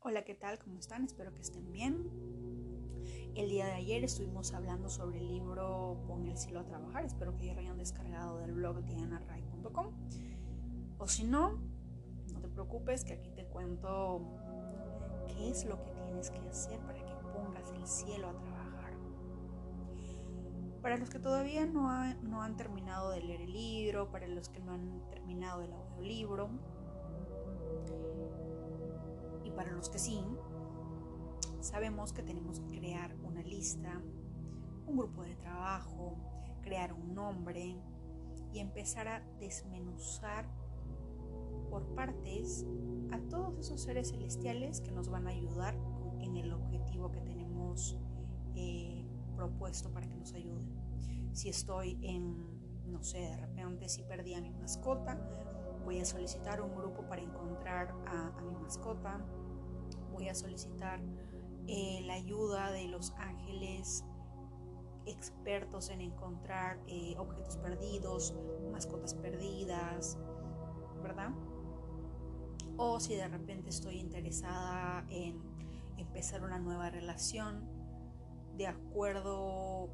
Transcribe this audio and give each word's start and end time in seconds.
Hola, 0.00 0.22
¿qué 0.22 0.36
tal? 0.36 0.60
¿Cómo 0.60 0.78
están? 0.78 1.02
Espero 1.04 1.34
que 1.34 1.40
estén 1.40 1.72
bien. 1.72 2.08
El 3.34 3.48
día 3.48 3.66
de 3.66 3.72
ayer 3.72 4.04
estuvimos 4.04 4.54
hablando 4.54 4.88
sobre 4.88 5.18
el 5.18 5.26
libro 5.26 6.00
Pon 6.06 6.24
el 6.28 6.38
cielo 6.38 6.60
a 6.60 6.64
trabajar. 6.64 7.04
Espero 7.04 7.36
que 7.36 7.46
ya 7.46 7.54
lo 7.54 7.60
hayan 7.60 7.76
descargado 7.76 8.38
del 8.38 8.52
blog 8.52 8.84
dianaray.com. 8.84 9.86
O 10.98 11.08
si 11.08 11.24
no, 11.24 11.58
no 12.32 12.40
te 12.40 12.48
preocupes 12.48 13.04
que 13.04 13.14
aquí 13.14 13.32
te 13.32 13.44
cuento 13.46 14.22
qué 15.26 15.50
es 15.50 15.64
lo 15.64 15.82
que 15.82 15.90
tienes 15.90 16.30
que 16.30 16.48
hacer 16.48 16.78
para 16.82 17.04
que 17.04 17.14
pongas 17.34 17.68
el 17.72 17.84
cielo 17.84 18.28
a 18.28 18.38
trabajar. 18.38 18.92
Para 20.80 20.96
los 20.96 21.10
que 21.10 21.18
todavía 21.18 21.66
no, 21.66 22.14
no 22.22 22.40
han 22.40 22.56
terminado 22.56 23.10
de 23.10 23.20
leer 23.20 23.40
el 23.40 23.52
libro, 23.52 24.12
para 24.12 24.28
los 24.28 24.48
que 24.48 24.60
no 24.60 24.72
han 24.72 25.10
terminado 25.10 25.62
el 25.62 25.72
audiolibro, 25.72 26.50
para 29.58 29.72
los 29.72 29.90
que 29.90 29.98
sí, 29.98 30.24
sabemos 31.58 32.12
que 32.12 32.22
tenemos 32.22 32.60
que 32.60 32.78
crear 32.78 33.16
una 33.24 33.42
lista, 33.42 34.00
un 34.86 34.96
grupo 34.96 35.24
de 35.24 35.34
trabajo, 35.34 36.14
crear 36.62 36.92
un 36.92 37.12
nombre 37.12 37.74
y 38.52 38.60
empezar 38.60 39.08
a 39.08 39.20
desmenuzar 39.40 40.46
por 41.70 41.92
partes 41.96 42.64
a 43.10 43.18
todos 43.28 43.58
esos 43.58 43.80
seres 43.80 44.10
celestiales 44.10 44.80
que 44.80 44.92
nos 44.92 45.08
van 45.08 45.26
a 45.26 45.30
ayudar 45.30 45.76
en 46.20 46.36
el 46.36 46.52
objetivo 46.52 47.10
que 47.10 47.20
tenemos 47.22 47.96
eh, 48.54 49.04
propuesto 49.34 49.90
para 49.90 50.06
que 50.06 50.14
nos 50.14 50.34
ayuden. 50.34 50.68
Si 51.32 51.48
estoy 51.48 51.98
en, 52.02 52.36
no 52.92 53.02
sé, 53.02 53.18
de 53.18 53.36
repente 53.38 53.88
si 53.88 54.04
perdí 54.04 54.34
a 54.34 54.40
mi 54.40 54.52
mascota, 54.52 55.18
voy 55.84 55.98
a 55.98 56.04
solicitar 56.04 56.62
un 56.62 56.76
grupo 56.76 57.02
para 57.08 57.22
encontrar 57.22 57.92
a 58.06 58.27
mascota 58.68 59.18
voy 60.12 60.28
a 60.28 60.34
solicitar 60.34 61.00
eh, 61.66 62.02
la 62.04 62.12
ayuda 62.12 62.70
de 62.70 62.86
los 62.88 63.12
ángeles 63.12 64.04
expertos 65.06 65.88
en 65.88 66.02
encontrar 66.02 66.78
eh, 66.86 67.14
objetos 67.16 67.56
perdidos, 67.56 68.34
mascotas 68.70 69.14
perdidas, 69.14 70.18
¿verdad? 71.02 71.30
O 72.76 73.00
si 73.00 73.14
de 73.14 73.26
repente 73.26 73.70
estoy 73.70 74.00
interesada 74.00 75.06
en 75.08 75.40
empezar 75.96 76.42
una 76.42 76.58
nueva 76.58 76.90
relación 76.90 77.66
de 78.58 78.66
acuerdo 78.66 79.88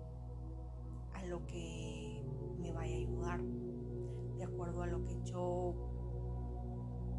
a 1.15 1.25
lo 1.27 1.47
que 1.47 2.27
me 2.59 2.73
vaya 2.73 2.97
a 2.97 2.99
ayudar, 2.99 3.41
de 3.41 4.43
acuerdo 4.43 4.83
a 4.83 4.89
lo 4.89 5.05
que 5.05 5.17
yo 5.23 5.77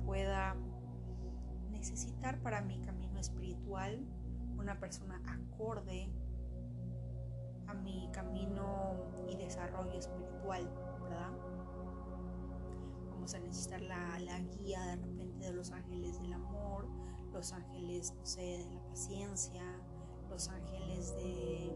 pueda 0.06 0.58
necesitar 1.92 2.42
para 2.42 2.62
mi 2.62 2.80
camino 2.80 3.20
espiritual 3.20 4.00
una 4.58 4.80
persona 4.80 5.22
acorde 5.28 6.10
a 7.68 7.76
mi 7.76 8.10
camino 8.12 8.96
y 9.30 9.36
desarrollo 9.36 9.92
espiritual, 9.92 10.68
¿verdad? 11.04 11.32
Vamos 13.12 13.36
a 13.36 13.40
necesitar 13.40 13.82
la, 13.82 14.18
guía 14.58 14.82
de 14.82 14.96
repente 14.96 15.46
de 15.46 15.54
los 15.54 15.72
ángeles 15.72 16.20
del 16.20 16.34
amor, 16.34 16.88
los 17.32 17.54
ángeles, 17.54 18.16
no 18.18 18.26
sé, 18.26 18.42
de 18.42 18.66
la 18.74 18.82
paciencia, 18.88 19.64
los 20.28 20.50
ángeles 20.50 21.16
de... 21.18 21.72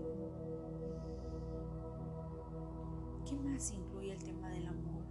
¿Qué 3.27 3.35
más 3.35 3.71
incluye 3.71 4.13
el 4.13 4.23
tema 4.23 4.49
del 4.49 4.65
amor? 4.65 5.03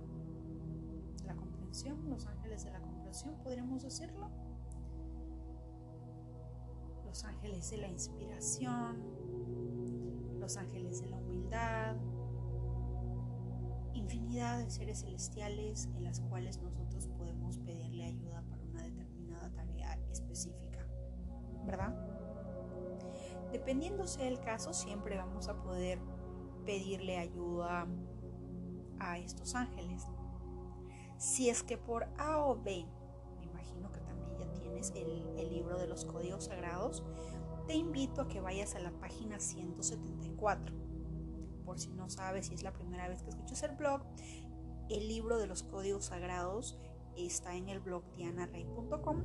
La 1.25 1.37
comprensión, 1.37 2.11
los 2.11 2.27
ángeles 2.27 2.65
de 2.65 2.73
la 2.73 2.81
comprensión, 2.81 3.37
podríamos 3.45 3.85
decirlo 3.85 4.29
los 7.09 7.25
ángeles 7.25 7.71
de 7.71 7.79
la 7.79 7.89
inspiración, 7.89 9.03
los 10.39 10.59
ángeles 10.59 11.01
de 11.01 11.09
la 11.09 11.17
humildad, 11.17 11.97
infinidad 13.95 14.59
de 14.59 14.71
seres 14.71 15.01
celestiales 15.01 15.89
en 15.97 16.05
las 16.05 16.21
cuales 16.21 16.61
nosotros 16.61 17.09
podemos 17.17 17.57
pedirle 17.59 18.05
ayuda 18.05 18.43
para 18.43 18.63
una 18.63 18.83
determinada 18.83 19.51
tarea 19.55 19.99
específica, 20.13 20.87
¿verdad? 21.65 21.95
Dependiendo 23.53 24.07
sea 24.07 24.29
el 24.29 24.39
caso, 24.41 24.75
siempre 24.75 25.17
vamos 25.17 25.49
a 25.49 25.63
poder 25.63 25.99
pedirle 26.67 27.17
ayuda 27.17 27.87
a 29.01 29.19
estos 29.19 29.55
ángeles. 29.55 30.07
Si 31.17 31.49
es 31.49 31.63
que 31.63 31.79
por 31.79 32.07
A 32.19 32.45
o 32.45 32.61
B 32.61 32.87
el, 34.95 35.51
libro 35.51 35.79
de 35.79 35.87
los 35.87 36.05
códigos 36.05 36.45
sagrados, 36.45 37.03
te 37.67 37.75
invito 37.75 38.23
a 38.23 38.29
que 38.29 38.41
vayas 38.41 38.75
a 38.75 38.81
la 38.81 38.93
página 38.93 39.41
174. 39.41 40.75
Por 41.65 41.79
si 41.79 41.91
no 41.91 42.09
sabes 42.09 42.47
si 42.47 42.55
es 42.55 42.63
la 42.63 42.73
primera 42.73 43.09
vez 43.09 43.23
que 43.23 43.31
escuchas 43.31 43.63
el 43.65 43.77
blog, 43.77 44.03
el 44.89 45.09
libro 45.09 45.39
de 45.39 45.47
los 45.47 45.63
códigos 45.63 46.07
sagrados 46.07 46.79
está 47.17 47.55
en 47.55 47.69
el 47.69 47.81
blog 47.81 48.05
dianarey.com. 48.17 49.25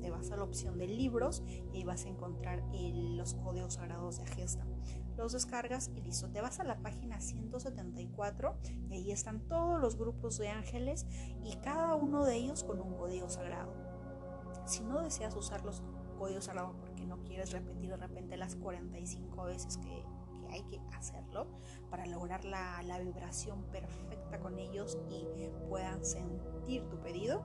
te 0.00 0.10
vas 0.10 0.30
a 0.30 0.36
la 0.36 0.44
opción 0.44 0.78
de 0.78 0.86
libros 0.86 1.42
y 1.72 1.78
ahí 1.78 1.84
vas 1.84 2.04
a 2.04 2.08
encontrar 2.08 2.62
los 2.72 3.34
códigos 3.34 3.74
sagrados 3.74 4.18
de 4.18 4.24
Agesta. 4.24 4.66
Los 5.16 5.32
descargas 5.32 5.90
y 5.94 6.00
listo. 6.00 6.30
Te 6.30 6.40
vas 6.40 6.60
a 6.60 6.64
la 6.64 6.78
página 6.78 7.20
174 7.20 8.56
y 8.88 8.94
ahí 8.94 9.12
están 9.12 9.40
todos 9.48 9.80
los 9.80 9.96
grupos 9.96 10.38
de 10.38 10.48
ángeles 10.48 11.06
y 11.42 11.56
cada 11.56 11.94
uno 11.94 12.24
de 12.24 12.36
ellos 12.36 12.64
con 12.64 12.80
un 12.80 12.94
código 12.94 13.28
sagrado. 13.28 13.89
Si 14.66 14.82
no 14.82 15.02
deseas 15.02 15.34
usar 15.36 15.64
los 15.64 15.82
códigos 16.18 16.44
sagrados 16.44 16.74
porque 16.80 17.06
no 17.06 17.22
quieres 17.24 17.50
repetir 17.52 17.90
de 17.90 17.96
repente 17.96 18.36
las 18.36 18.56
45 18.56 19.44
veces 19.44 19.78
que, 19.78 20.04
hay 20.50 20.62
que 20.64 20.80
hacerlo 20.96 21.46
para 21.90 22.06
lograr 22.06 22.44
la, 22.44 22.82
la, 22.82 22.98
vibración 22.98 23.62
perfecta 23.70 24.40
con 24.40 24.58
ellos 24.58 24.98
y 25.08 25.48
puedan 25.68 26.04
sentir 26.04 26.88
tu 26.88 26.98
pedido, 26.98 27.44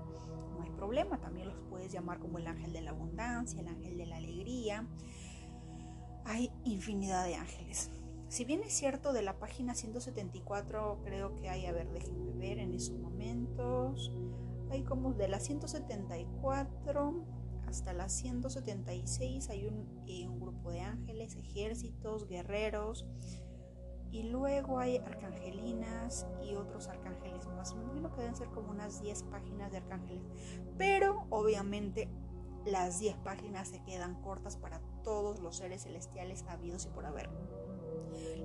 no 0.57 0.63
hay 0.63 0.71
problema. 0.71 1.19
También 1.19 1.49
los 1.49 1.59
puedes 1.69 1.91
llamar 1.91 2.19
como 2.19 2.39
el 2.39 2.47
ángel 2.47 2.73
de 2.73 2.81
la 2.81 2.91
abundancia, 2.91 3.61
el 3.61 3.67
ángel 3.67 3.97
de 3.97 4.05
la 4.07 4.17
alegría. 4.17 4.87
Hay 6.25 6.51
infinidad 6.63 7.25
de 7.25 7.35
ángeles. 7.35 7.91
Si 8.27 8.43
bien 8.43 8.63
es 8.63 8.73
cierto, 8.73 9.13
de 9.13 9.21
la 9.21 9.37
página 9.37 9.75
174 9.75 11.01
creo 11.03 11.35
que 11.35 11.49
hay, 11.49 11.67
a 11.67 11.71
ver, 11.71 11.89
déjenme 11.91 12.33
ver 12.33 12.59
en 12.59 12.73
esos 12.73 12.97
momentos 12.97 14.11
hay 14.71 14.83
como 14.83 15.13
de 15.13 15.27
las 15.27 15.43
174 15.43 17.35
hasta 17.67 17.93
las 17.93 18.13
176 18.13 19.49
hay 19.49 19.67
eh, 20.07 20.27
un, 20.27 20.39
grupo 20.39 20.71
de 20.71 20.81
ángeles, 20.81 21.35
ejércitos, 21.35 22.27
guerreros 22.27 23.05
y 24.11 24.23
luego 24.23 24.79
hay 24.79 24.97
arcangelinas 24.97 26.25
y 26.41 26.55
otros 26.55 26.87
arcángeles 26.87 27.47
más. 27.47 27.75
Me 27.75 27.83
imagino 27.83 28.13
que 28.13 28.21
deben 28.21 28.35
ser 28.35 28.47
como 28.49 28.71
unas 28.71 29.01
10 29.01 29.23
páginas 29.23 29.71
de 29.71 29.77
arcángeles, 29.77 30.23
pero 30.77 31.25
obviamente 31.29 32.07
las 32.65 32.99
10 32.99 33.17
páginas 33.17 33.67
se 33.67 33.83
quedan 33.83 34.21
cortas 34.21 34.57
para 34.57 34.79
todos 35.03 35.39
los 35.39 35.57
seres 35.57 35.83
celestiales 35.83 36.45
habidos 36.47 36.85
y 36.85 36.89
por 36.89 37.05
haber. 37.05 37.29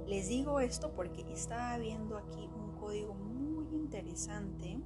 Les 0.07 0.29
digo 0.29 0.61
esto 0.61 0.93
porque 0.93 1.25
estaba 1.33 1.79
viendo 1.79 2.17
aquí 2.17 2.51
un 2.57 2.73
código 2.81 3.15
muy 3.15 3.69
interesante 3.77 4.81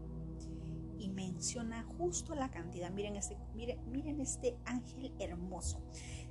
menciona 1.08 1.84
justo 1.98 2.34
la 2.34 2.50
cantidad. 2.50 2.90
Miren 2.90 3.16
este, 3.16 3.36
miren, 3.54 3.78
miren 3.90 4.20
este 4.20 4.56
ángel 4.64 5.12
hermoso. 5.18 5.82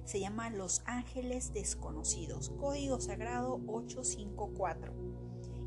Se 0.05 0.19
llama 0.19 0.49
Los 0.49 0.81
Ángeles 0.85 1.53
Desconocidos, 1.53 2.49
código 2.59 2.99
sagrado 2.99 3.61
854. 3.67 4.93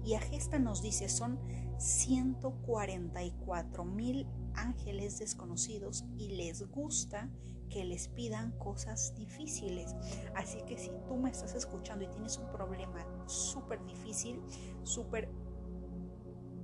Y 0.05 0.15
Agesta 0.15 0.59
nos 0.59 0.83
dice 0.83 1.09
son 1.09 1.39
144 1.79 3.85
mil 3.85 4.27
ángeles 4.55 5.19
desconocidos 5.19 6.05
y 6.17 6.37
les 6.37 6.71
gusta 6.71 7.31
que 7.69 7.85
les 7.85 8.09
pidan 8.09 8.53
cosas 8.53 9.15
difíciles. 9.17 9.95
Así 10.35 10.63
que 10.67 10.79
si 10.79 10.91
tú 11.07 11.17
me 11.17 11.31
estás 11.31 11.55
escuchando 11.55 12.05
y 12.05 12.09
tienes 12.09 12.39
un 12.39 12.51
problema 12.53 13.05
súper 13.27 13.85
difícil, 13.85 14.41
súper 14.85 15.29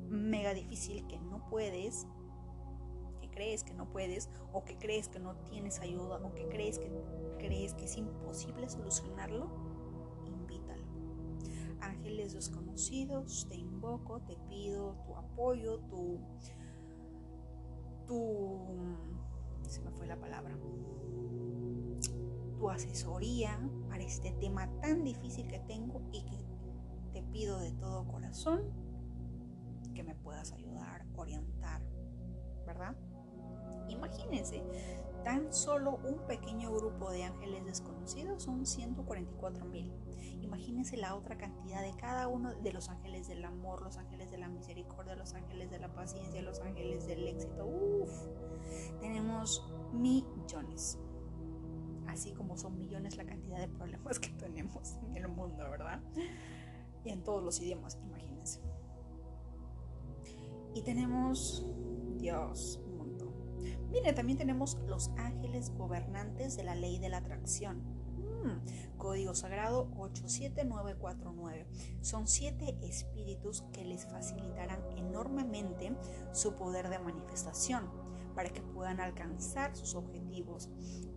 mega 0.08 0.55
difícil 0.55 1.06
que 1.06 1.19
no 1.19 1.46
puedes, 1.49 2.06
crees 3.32 3.64
que 3.64 3.75
no 3.75 3.90
puedes 3.90 4.31
o 4.52 4.64
que 4.64 4.79
crees 4.79 5.08
que 5.08 5.19
no 5.19 5.34
tienes 5.50 5.81
ayuda 5.81 6.20
o 6.25 6.34
que 6.34 6.49
crees 6.49 6.79
que 6.79 6.90
crees 7.38 7.75
que 7.75 7.87
es 7.87 7.96
imposible 7.96 8.69
solucionarlo, 8.69 9.50
invítalo. 10.25 10.84
Ángeles 11.81 12.34
desconocidos, 12.34 13.46
te 13.49 13.56
invoco, 13.56 14.20
te 14.20 14.37
pido 14.49 14.94
tu 15.05 15.17
apoyo, 15.17 15.81
tu 15.81 16.20
tu 18.06 18.61
se 19.69 19.81
me 19.81 19.90
fue 19.90 20.06
la 20.06 20.17
palabra 20.17 20.56
tu 22.62 22.70
asesoría 22.70 23.58
para 23.88 24.05
este 24.05 24.31
tema 24.35 24.70
tan 24.81 25.02
difícil 25.02 25.49
que 25.49 25.58
tengo 25.58 26.00
y 26.12 26.23
que 26.23 26.38
te 27.12 27.23
pido 27.32 27.58
de 27.58 27.73
todo 27.73 28.06
corazón 28.06 28.81
Imagínense, 34.32 34.64
tan 35.25 35.52
solo 35.52 35.99
un 36.05 36.26
pequeño 36.26 36.73
grupo 36.73 37.11
de 37.11 37.25
ángeles 37.25 37.67
desconocidos 37.67 38.43
son 38.43 38.64
144 38.64 39.67
mil. 39.67 39.93
Imagínense 40.40 40.96
la 40.96 41.14
otra 41.14 41.37
cantidad 41.37 41.82
de 41.82 41.94
cada 41.96 42.29
uno 42.29 42.55
de 42.55 42.73
los 42.73 42.88
ángeles 42.88 43.29
del 43.29 43.44
amor, 43.44 43.82
los 43.82 43.99
ángeles 43.99 44.31
de 44.31 44.38
la 44.38 44.49
misericordia, 44.49 45.17
los 45.17 45.34
ángeles 45.34 45.70
de 45.70 45.79
la 45.79 45.93
paciencia, 45.93 46.40
los 46.40 46.61
ángeles 46.61 47.06
del 47.06 47.29
éxito. 47.29 47.67
Uf, 47.67 48.11
tenemos 49.00 49.70
millones. 49.93 50.99
Así 52.06 52.32
como 52.32 52.56
son 52.56 52.78
millones 52.78 53.19
la 53.19 53.26
cantidad 53.26 53.58
de 53.58 53.69
problemas 53.69 54.19
que 54.19 54.31
tenemos 54.31 54.96
en 55.02 55.17
el 55.19 55.28
mundo, 55.28 55.58
¿verdad? 55.69 56.00
Y 57.05 57.11
en 57.11 57.23
todos 57.23 57.44
los 57.44 57.61
idiomas, 57.61 57.99
imagínense. 58.02 58.62
Y 60.75 60.81
tenemos, 60.81 61.67
Dios. 62.17 62.81
Mire, 63.92 64.14
también 64.14 64.38
tenemos 64.38 64.78
los 64.86 65.10
ángeles 65.18 65.70
gobernantes 65.76 66.56
de 66.56 66.64
la 66.64 66.74
ley 66.74 66.98
de 66.98 67.10
la 67.10 67.18
atracción. 67.18 67.82
Mm, 68.42 68.96
código 68.96 69.34
sagrado 69.34 69.90
87949. 69.98 71.66
Son 72.00 72.26
siete 72.26 72.74
espíritus 72.82 73.62
que 73.74 73.84
les 73.84 74.06
facilitarán 74.06 74.80
enormemente 74.96 75.94
su 76.32 76.54
poder 76.54 76.88
de 76.88 76.98
manifestación 77.00 77.90
para 78.34 78.48
que 78.48 78.62
puedan 78.62 78.98
alcanzar 78.98 79.76
sus 79.76 79.94
objetivos. 79.94 80.70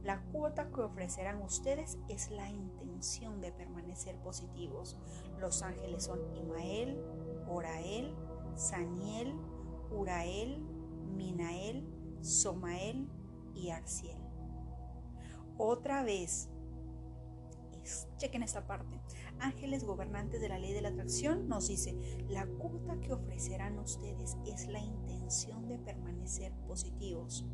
La 0.03 0.21
cuota 0.23 0.69
que 0.69 0.81
ofrecerán 0.81 1.41
ustedes 1.41 1.97
es 2.09 2.29
la 2.29 2.49
intención 2.49 3.39
de 3.39 3.53
permanecer 3.53 4.17
positivos. 4.17 4.97
Los 5.39 5.61
ángeles 5.63 6.03
son 6.03 6.19
Imael, 6.35 7.01
Orael, 7.47 8.13
Saniel, 8.55 9.33
Urael, 9.91 10.61
Minael, 11.15 11.94
Somael 12.25 13.07
y 13.53 13.69
Arciel. 13.69 14.17
Otra 15.57 16.03
vez, 16.03 16.49
chequen 18.17 18.43
esta 18.43 18.65
parte. 18.67 18.99
Ángeles 19.39 19.83
gobernantes 19.83 20.41
de 20.41 20.49
la 20.49 20.59
ley 20.59 20.73
de 20.73 20.81
la 20.81 20.89
atracción 20.89 21.47
nos 21.47 21.67
dice, 21.67 21.95
la 22.27 22.45
cuota 22.45 22.99
que 22.99 23.13
ofrecerán 23.13 23.77
ustedes 23.79 24.37
es 24.45 24.67
la 24.67 24.79
intención 24.79 25.67
de 25.67 25.77
permanecer 25.77 26.51
positivos. 26.67 27.45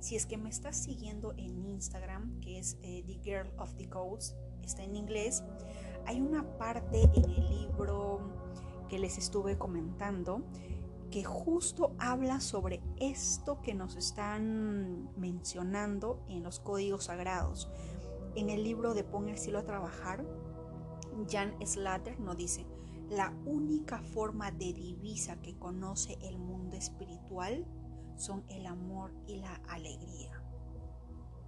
Si 0.00 0.16
es 0.16 0.26
que 0.26 0.38
me 0.38 0.48
estás 0.48 0.76
siguiendo 0.76 1.34
en 1.36 1.66
Instagram, 1.66 2.40
que 2.40 2.58
es 2.58 2.78
eh, 2.82 3.02
The 3.06 3.20
Girl 3.22 3.52
of 3.58 3.74
the 3.74 3.88
Codes, 3.88 4.36
está 4.62 4.84
en 4.84 4.96
inglés, 4.96 5.42
hay 6.06 6.20
una 6.20 6.56
parte 6.56 7.02
en 7.02 7.30
el 7.30 7.48
libro 7.50 8.20
que 8.88 8.98
les 8.98 9.18
estuve 9.18 9.58
comentando 9.58 10.42
que 11.10 11.24
justo 11.24 11.94
habla 11.98 12.40
sobre 12.40 12.82
esto 12.98 13.60
que 13.62 13.74
nos 13.74 13.96
están 13.96 15.08
mencionando 15.16 16.22
en 16.28 16.42
los 16.42 16.60
códigos 16.60 17.04
sagrados. 17.04 17.70
En 18.34 18.50
el 18.50 18.62
libro 18.62 18.94
de 18.94 19.04
Pon 19.04 19.28
a 19.28 19.64
trabajar, 19.64 20.24
Jan 21.30 21.54
Slater 21.66 22.20
nos 22.20 22.36
dice, 22.36 22.66
la 23.08 23.32
única 23.46 24.02
forma 24.02 24.50
de 24.50 24.72
divisa 24.74 25.40
que 25.40 25.58
conoce 25.58 26.18
el 26.22 26.38
mundo 26.38 26.76
espiritual 26.76 27.66
son 28.16 28.44
el 28.50 28.66
amor 28.66 29.14
y 29.26 29.36
la 29.36 29.54
alegría. 29.68 30.42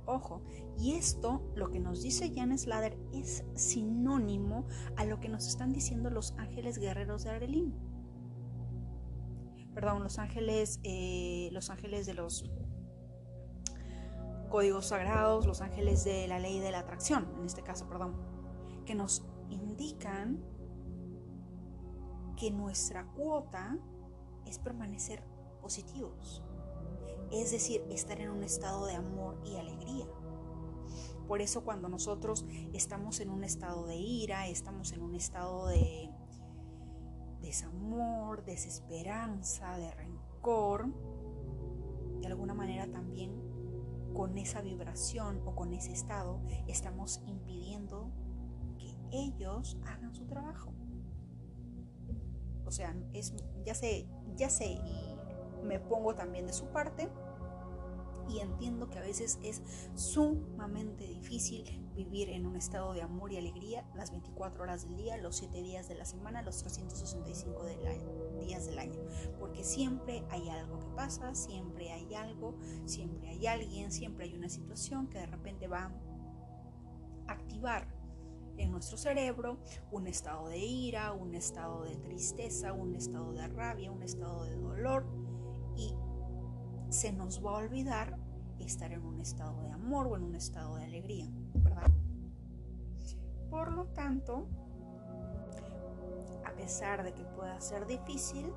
Ojo, 0.07 0.43
y 0.79 0.93
esto, 0.93 1.43
lo 1.55 1.71
que 1.71 1.79
nos 1.79 2.03
dice 2.03 2.33
Jan 2.35 2.57
Slater, 2.57 2.99
es 3.13 3.45
sinónimo 3.55 4.67
a 4.97 5.05
lo 5.05 5.21
que 5.21 5.29
nos 5.29 5.47
están 5.47 5.73
diciendo 5.73 6.09
los 6.09 6.33
ángeles 6.39 6.79
guerreros 6.79 7.25
de 7.25 7.31
Arelín 7.31 7.90
perdón, 9.75 10.03
los 10.03 10.19
ángeles, 10.19 10.81
eh, 10.83 11.49
los 11.53 11.71
ángeles 11.71 12.07
de 12.07 12.15
los 12.15 12.51
códigos 14.51 14.87
sagrados, 14.87 15.47
los 15.47 15.61
ángeles 15.61 16.05
de 16.05 16.27
la 16.29 16.39
ley 16.39 16.59
de 16.59 16.73
la 16.73 16.81
atracción, 16.81 17.29
en 17.39 17.47
este 17.47 17.63
caso, 17.63 17.89
perdón, 17.89 18.17
que 18.85 18.95
nos 18.95 19.23
indican 19.49 20.45
que 22.37 22.51
nuestra 22.51 23.07
cuota 23.13 23.79
es 24.47 24.59
permanecer 24.59 25.23
positivos, 25.61 26.43
es 27.31 27.53
decir, 27.53 27.85
estar 27.91 28.21
en 28.21 28.31
un 28.31 28.43
estado 28.43 28.87
de 28.87 28.95
amor 28.95 29.41
y 29.45 29.57
alegría. 29.57 30.07
Por 31.29 31.41
eso 31.41 31.63
cuando 31.63 31.89
nosotros 31.89 32.45
estamos 32.73 33.21
en 33.21 33.31
un 33.31 33.45
estado 33.45 33.87
de 33.87 33.95
ira, 33.95 34.49
estamos 34.49 34.93
en 34.93 35.03
un 35.03 35.15
estado 35.15 35.69
de 35.69 36.10
desamor, 37.41 38.45
desesperanza, 38.45 39.77
de 39.79 39.91
rencor, 39.93 40.87
de 42.21 42.27
alguna 42.27 42.55
manera 42.55 42.87
también 42.91 43.33
con 44.15 44.37
esa 44.39 44.61
vibración 44.61 45.41
o 45.47 45.55
con 45.55 45.73
ese 45.73 45.93
estado 45.93 46.41
estamos 46.67 47.23
impidiendo 47.27 48.11
que 48.79 48.95
ellos 49.13 49.79
hagan 49.87 50.15
su 50.15 50.27
trabajo. 50.27 50.73
O 52.65 52.71
sea, 52.71 52.95
es, 53.13 53.35
ya 53.65 53.75
sé, 53.75 54.07
ya 54.37 54.49
sé, 54.49 54.67
y 54.67 55.17
me 55.65 55.81
pongo 55.81 56.15
también 56.15 56.47
de 56.47 56.53
su 56.53 56.67
parte 56.67 57.09
y 58.29 58.39
entiendo 58.39 58.89
que 58.89 58.99
a 58.99 59.03
veces 59.03 59.39
es 59.43 59.63
sumamente 59.95 61.05
difícil 61.07 61.90
vivir 62.05 62.31
en 62.31 62.47
un 62.47 62.57
estado 62.57 62.93
de 62.93 63.03
amor 63.03 63.33
y 63.33 63.37
alegría 63.37 63.85
las 63.95 64.11
24 64.11 64.63
horas 64.63 64.87
del 64.87 64.97
día, 64.97 65.17
los 65.19 65.37
7 65.37 65.63
días 65.63 65.89
de 65.89 65.95
la 65.95 66.05
semana, 66.05 66.43
los 66.43 66.59
365 66.59 67.67
días 68.41 68.67
del 68.67 68.79
año. 68.79 69.01
Porque 69.39 69.65
siempre 69.65 70.25
hay 70.31 70.49
algo 70.49 70.79
que 70.79 70.89
pasa, 70.89 71.35
siempre 71.35 71.93
hay 71.93 72.15
algo, 72.15 72.55
siempre 72.87 73.29
hay 73.29 73.47
alguien, 73.47 73.93
siempre 73.93 74.25
hay 74.25 74.35
una 74.35 74.49
situación 74.49 75.09
que 75.09 75.19
de 75.19 75.27
repente 75.27 75.69
va 75.69 75.93
a 77.27 77.33
activar 77.33 77.87
en 78.57 78.73
nuestro 78.73 78.97
cerebro 78.97 79.59
un 79.91 80.07
estado 80.07 80.49
de 80.49 80.59
ira, 80.59 81.13
un 81.13 81.35
estado 81.35 81.83
de 81.85 81.97
tristeza, 81.97 82.73
un 82.73 82.95
estado 82.95 83.33
de 83.33 83.47
rabia, 83.49 83.91
un 83.91 84.03
estado 84.03 84.45
de 84.45 84.57
dolor 84.57 85.07
y 85.77 85.95
se 86.91 87.13
nos 87.13 87.45
va 87.45 87.53
a 87.53 87.55
olvidar 87.55 88.19
estar 88.59 88.93
en 88.93 89.03
un 89.05 89.21
estado 89.21 89.63
de 89.63 89.71
amor 89.71 90.07
o 90.09 90.17
en 90.17 90.25
un 90.25 90.35
estado 90.35 90.77
de 90.77 90.85
alegría, 90.85 91.27
Por 93.51 93.73
lo 93.73 93.87
tanto, 93.87 94.47
a 96.45 96.53
pesar 96.53 97.03
de 97.03 97.13
que 97.13 97.25
pueda 97.25 97.61
ser 97.61 97.87
difícil, 97.87 98.53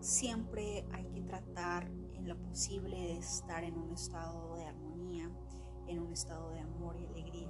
siempre 0.00 0.86
hay 0.92 1.06
que 1.06 1.22
tratar 1.22 1.90
en 2.14 2.28
lo 2.28 2.36
posible 2.36 2.96
de 2.96 3.16
estar 3.16 3.64
en 3.64 3.78
un 3.78 3.92
estado 3.92 4.54
de 4.56 4.66
armonía, 4.66 5.30
en 5.86 6.00
un 6.00 6.12
estado 6.12 6.50
de 6.50 6.60
amor 6.60 6.96
y 6.98 7.06
alegría, 7.06 7.48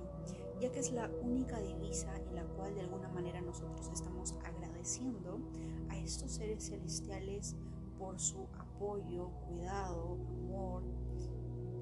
ya 0.61 0.71
que 0.71 0.79
es 0.79 0.93
la 0.93 1.11
única 1.23 1.61
divisa 1.61 2.15
en 2.17 2.37
la 2.37 2.45
cual 2.45 2.75
de 2.75 2.83
alguna 2.83 3.09
manera 3.09 3.41
nosotros 3.41 3.91
estamos 3.93 4.35
agradeciendo 4.45 5.41
a 5.89 5.97
estos 5.97 6.31
seres 6.31 6.69
celestiales 6.69 7.57
por 7.99 8.21
su 8.21 8.47
apoyo, 8.57 9.31
cuidado, 9.49 10.19
amor, 10.29 10.85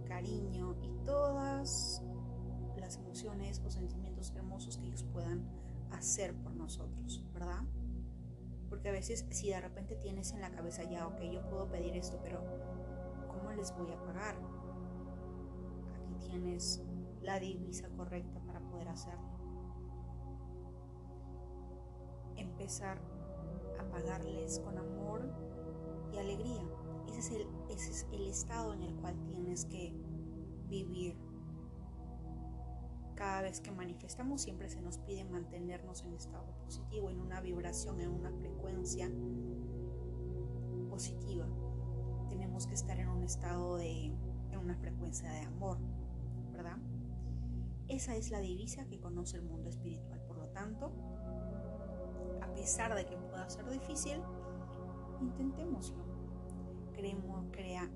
cariño 0.07 0.75
y 0.81 0.89
todas 1.05 2.03
las 2.87 2.99
emociones 2.99 3.61
o 3.67 3.71
sentimientos 3.71 4.33
hermosos 4.37 4.77
que 4.77 4.87
ellos 4.87 5.03
puedan 5.13 5.45
hacer 5.91 6.33
por 6.37 6.55
nosotros, 6.55 7.25
¿verdad? 7.35 7.65
Porque 8.69 8.91
a 8.91 8.93
veces 8.93 9.27
si 9.31 9.49
de 9.49 9.61
repente 9.61 9.97
tienes 9.97 10.31
en 10.31 10.41
la 10.41 10.53
cabeza 10.53 10.85
ya, 10.85 11.09
ok, 11.09 11.21
yo 11.33 11.45
puedo 11.49 11.69
pedir 11.69 11.97
esto, 11.97 12.21
pero 12.23 12.41
¿cómo 13.27 13.51
les 13.51 13.77
voy 13.77 13.91
a 13.91 14.01
pagar? 14.05 14.37
Aquí 15.97 16.15
tienes 16.29 16.81
la 17.23 17.41
divisa 17.41 17.89
correcta 17.89 18.39
para 18.47 18.61
poder 18.61 18.87
hacerlo. 18.87 19.37
Empezar 22.37 23.01
a 23.81 23.85
pagarles 23.91 24.61
con 24.61 24.79
amor 24.79 25.29
y 26.13 26.19
alegría. 26.19 26.63
Ese 27.09 27.19
es, 27.19 27.31
el, 27.33 27.49
ese 27.69 27.91
es 27.91 28.07
el 28.13 28.27
estado 28.29 28.75
en 28.75 28.83
el 28.85 28.95
cual 28.95 29.17
tienes 29.27 29.65
que 29.65 29.93
vivir. 30.69 31.26
Cada 33.17 33.43
vez 33.43 33.61
que 33.61 33.73
manifestamos 33.73 34.43
siempre 34.43 34.69
se 34.69 34.81
nos 34.83 34.99
pide 34.99 35.25
mantenernos 35.25 36.05
en 36.05 36.13
estado 36.13 36.47
positivo, 36.63 37.11
en 37.11 37.21
una 37.21 37.41
vibración, 37.41 38.01
en 38.01 38.11
una 38.11 38.31
frecuencia 38.31 39.11
positiva. 40.91 41.47
Tenemos 42.29 42.67
que 42.67 42.75
estar 42.75 42.99
en 42.99 43.09
un 43.09 43.23
estado 43.25 43.77
de, 43.77 44.07
en 44.07 44.59
una 44.59 44.77
frecuencia 44.77 45.31
de 45.31 45.41
amor, 45.41 45.79
¿verdad? 46.53 46.77
Esa 47.89 48.15
es 48.17 48.31
la 48.31 48.41
divisa 48.41 48.87
que 48.87 49.01
conoce 49.01 49.39
el 49.39 49.45
mundo 49.45 49.71
espiritual. 49.71 50.21
Por 50.29 50.37
lo 50.37 50.49
tanto, 50.49 50.93
a 52.43 52.53
pesar 52.55 52.95
de 52.95 53.07
que 53.07 53.17
pueda 53.17 53.49
ser 53.49 53.69
difícil, 53.71 54.21
intentémoslo. 55.23 56.05
Creemos, 56.93 57.47
crea, 57.51 57.91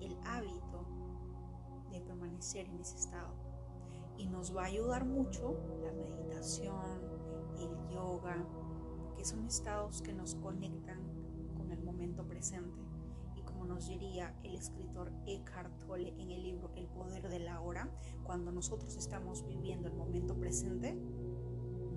el 0.00 0.16
hábito 0.24 0.86
de 1.90 2.00
permanecer 2.00 2.66
en 2.66 2.78
ese 2.78 2.96
estado. 2.96 3.45
Nos 4.36 4.54
va 4.54 4.64
a 4.64 4.66
ayudar 4.66 5.06
mucho 5.06 5.56
la 5.82 5.90
meditación, 5.92 7.00
el 7.58 7.88
yoga, 7.88 8.46
que 9.16 9.24
son 9.24 9.46
estados 9.46 10.02
que 10.02 10.12
nos 10.12 10.34
conectan 10.34 11.00
con 11.56 11.72
el 11.72 11.82
momento 11.82 12.22
presente. 12.28 12.78
Y 13.34 13.40
como 13.40 13.64
nos 13.64 13.88
diría 13.88 14.38
el 14.44 14.54
escritor 14.54 15.10
Eckhart 15.26 15.72
Tolle 15.86 16.14
en 16.18 16.30
el 16.30 16.42
libro 16.42 16.70
El 16.76 16.86
poder 16.86 17.30
de 17.30 17.38
la 17.38 17.62
hora, 17.62 17.90
cuando 18.24 18.52
nosotros 18.52 18.94
estamos 18.96 19.42
viviendo 19.46 19.88
el 19.88 19.94
momento 19.94 20.38
presente, 20.38 20.94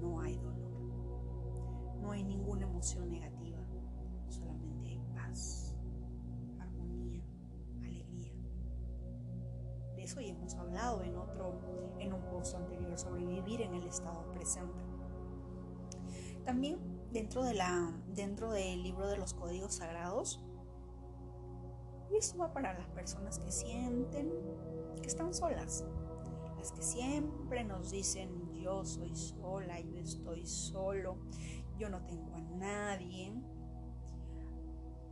no 0.02 0.22
hay 0.22 0.38
dolor, 0.38 0.82
no 2.02 2.12
hay 2.12 2.24
ninguna 2.24 2.68
emoción 2.68 3.12
negativa, 3.12 3.60
solamente 4.30 4.88
hay 4.88 5.02
paz, 5.14 5.76
armonía, 6.58 7.22
alegría. 7.84 8.32
De 9.98 10.04
eso 10.04 10.22
ya 10.22 10.30
hemos 10.30 10.56
hablado 10.56 11.04
en 11.04 11.19
en 12.00 12.14
un 12.14 12.22
post 12.24 12.56
anterior 12.56 12.98
sobre 12.98 13.26
vivir 13.26 13.62
en 13.62 13.74
el 13.74 13.88
estado 13.88 14.30
presente. 14.32 14.84
También 16.46 16.80
dentro, 17.12 17.44
de 17.44 17.54
la, 17.54 17.94
dentro 18.08 18.52
del 18.52 18.84
libro 18.84 19.08
de 19.08 19.18
los 19.18 19.34
códigos 19.34 19.76
sagrados, 19.76 20.44
y 22.12 22.18
esto 22.18 22.40
va 22.40 22.52
para 22.52 22.74
las 22.74 22.88
personas 22.90 23.40
que 23.40 23.52
sienten 23.52 24.32
que 25.02 25.08
están 25.08 25.34
solas, 25.34 25.86
las 26.58 26.72
que 26.72 26.82
siempre 26.82 27.64
nos 27.64 27.92
dicen 27.92 28.52
yo 28.54 28.84
soy 28.84 29.16
sola, 29.16 29.80
yo 29.80 29.98
estoy 29.98 30.46
solo, 30.46 31.18
yo 31.78 31.90
no 31.90 32.06
tengo 32.06 32.36
a 32.36 32.42
nadie. 32.42 33.34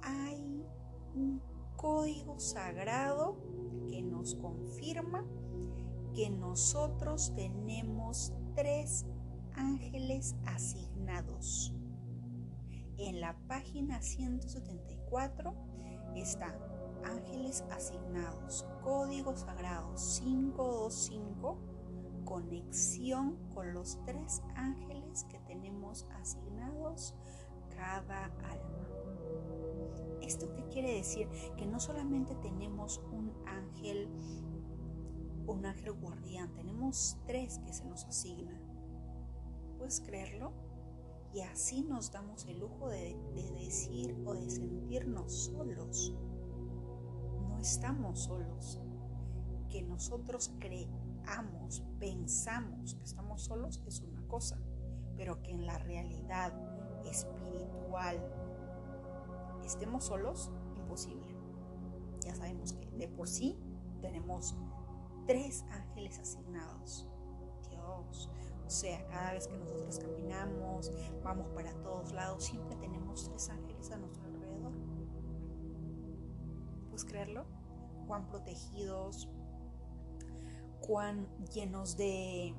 Hay 0.01 0.65
un 1.15 1.41
código 1.75 2.39
sagrado 2.39 3.37
que 3.87 4.01
nos 4.01 4.35
confirma 4.35 5.25
que 6.17 6.29
nosotros 6.31 7.31
tenemos 7.35 8.33
tres 8.55 9.05
ángeles 9.53 10.35
asignados. 10.47 11.75
En 12.97 13.21
la 13.21 13.37
página 13.47 14.01
174 14.01 15.53
está 16.15 16.57
ángeles 17.05 17.63
asignados, 17.69 18.65
código 18.81 19.37
sagrado 19.37 19.93
525, 19.93 21.59
conexión 22.25 23.37
con 23.53 23.75
los 23.75 24.03
tres 24.07 24.41
ángeles 24.55 25.23
que 25.25 25.37
tenemos 25.41 26.07
asignados 26.19 27.13
cada 27.75 28.25
alma. 28.25 28.87
¿Esto 30.21 30.51
qué 30.51 30.63
quiere 30.69 30.95
decir? 30.95 31.29
Que 31.57 31.67
no 31.67 31.79
solamente 31.79 32.35
tenemos 32.35 33.01
un 33.11 33.31
ángel, 33.45 34.09
un 35.47 35.65
ángel 35.65 35.93
guardián, 35.93 36.53
tenemos 36.53 37.17
tres 37.25 37.59
que 37.59 37.73
se 37.73 37.85
nos 37.85 38.05
asignan. 38.05 38.61
¿Puedes 39.77 40.01
creerlo? 40.01 40.51
Y 41.33 41.41
así 41.41 41.81
nos 41.81 42.11
damos 42.11 42.45
el 42.45 42.59
lujo 42.59 42.89
de, 42.89 43.15
de 43.35 43.51
decir 43.51 44.15
o 44.25 44.33
de 44.33 44.49
sentirnos 44.49 45.33
solos 45.33 46.13
estamos 47.61 48.19
solos. 48.19 48.79
Que 49.69 49.81
nosotros 49.81 50.51
creamos, 50.59 51.83
pensamos 51.99 52.95
que 52.95 53.03
estamos 53.03 53.41
solos 53.41 53.81
es 53.85 54.01
una 54.01 54.25
cosa, 54.27 54.57
pero 55.15 55.41
que 55.41 55.51
en 55.51 55.65
la 55.65 55.77
realidad 55.77 56.53
espiritual 57.05 58.17
estemos 59.65 60.05
solos, 60.05 60.51
imposible. 60.77 61.35
Ya 62.21 62.35
sabemos 62.35 62.73
que 62.73 62.89
de 62.91 63.07
por 63.07 63.27
sí 63.27 63.57
tenemos 64.01 64.55
tres 65.27 65.63
ángeles 65.71 66.19
asignados. 66.19 67.07
Dios. 67.69 68.29
O 68.65 68.69
sea, 68.69 69.05
cada 69.07 69.33
vez 69.33 69.47
que 69.47 69.57
nosotros 69.57 69.99
caminamos, 69.99 70.91
vamos 71.23 71.47
para 71.49 71.71
todos 71.83 72.11
lados, 72.11 72.43
siempre 72.43 72.75
tenemos 72.77 73.29
tres 73.29 73.49
ángeles 73.49 73.91
a 73.91 73.97
nuestro 73.97 74.25
alrededor. 74.25 74.73
¿Puedes 76.89 77.05
creerlo? 77.05 77.45
cuán 78.07 78.25
protegidos, 78.27 79.29
cuán 80.79 81.27
llenos 81.53 81.97
de 81.97 82.55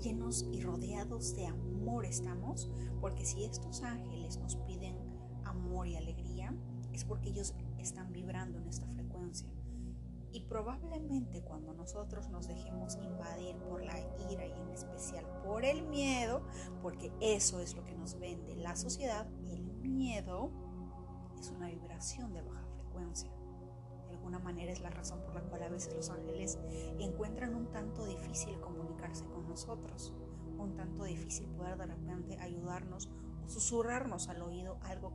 llenos 0.00 0.48
y 0.52 0.62
rodeados 0.62 1.34
de 1.34 1.46
amor 1.46 2.06
estamos, 2.06 2.70
porque 3.00 3.26
si 3.26 3.44
estos 3.44 3.82
ángeles 3.82 4.38
nos 4.38 4.56
piden 4.56 4.96
amor 5.44 5.86
y 5.86 5.96
alegría, 5.96 6.54
es 6.92 7.04
porque 7.04 7.28
ellos 7.28 7.54
están 7.78 8.12
vibrando 8.12 8.58
en 8.58 8.68
esta. 8.68 8.86
Y 10.32 10.40
probablemente 10.40 11.42
cuando 11.42 11.74
nosotros 11.74 12.28
nos 12.30 12.48
dejemos 12.48 12.96
invadir 12.96 13.56
por 13.68 13.84
la 13.84 13.98
ira 14.30 14.46
y 14.46 14.52
en 14.52 14.70
especial 14.70 15.26
por 15.44 15.64
el 15.64 15.82
miedo, 15.82 16.42
porque 16.80 17.12
eso 17.20 17.60
es 17.60 17.76
lo 17.76 17.84
que 17.84 17.94
nos 17.94 18.18
vende 18.18 18.56
la 18.56 18.74
sociedad, 18.76 19.26
el 19.46 19.62
miedo 19.62 20.50
es 21.38 21.50
una 21.50 21.68
vibración 21.68 22.32
de 22.32 22.42
baja 22.42 22.66
frecuencia 22.66 23.30
alguna 24.22 24.38
manera 24.38 24.70
es 24.70 24.80
la 24.80 24.90
razón 24.90 25.20
por 25.24 25.34
la 25.34 25.40
cual 25.40 25.64
a 25.64 25.68
veces 25.68 25.94
los 25.94 26.08
ángeles 26.08 26.56
encuentran 27.00 27.56
un 27.56 27.72
tanto 27.72 28.06
difícil 28.06 28.60
comunicarse 28.60 29.24
con 29.26 29.48
nosotros, 29.48 30.14
un 30.58 30.76
tanto 30.76 31.02
difícil 31.02 31.48
poder 31.48 31.76
de 31.76 31.86
repente 31.86 32.38
ayudarnos 32.38 33.10
o 33.44 33.48
susurrarnos 33.48 34.28
al 34.28 34.42
oído 34.42 34.78
algo 34.82 35.12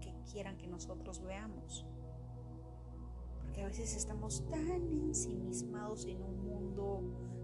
que, 0.00 0.14
quieran 0.32 0.56
que 0.56 0.66
nosotros 0.66 1.22
veamos. 1.22 1.86
A 3.66 3.68
veces 3.68 3.96
estamos 3.96 4.48
tan 4.48 4.70
ensimismados 4.70 6.04
en 6.04 6.22
un 6.22 6.40
mundo 6.46 7.02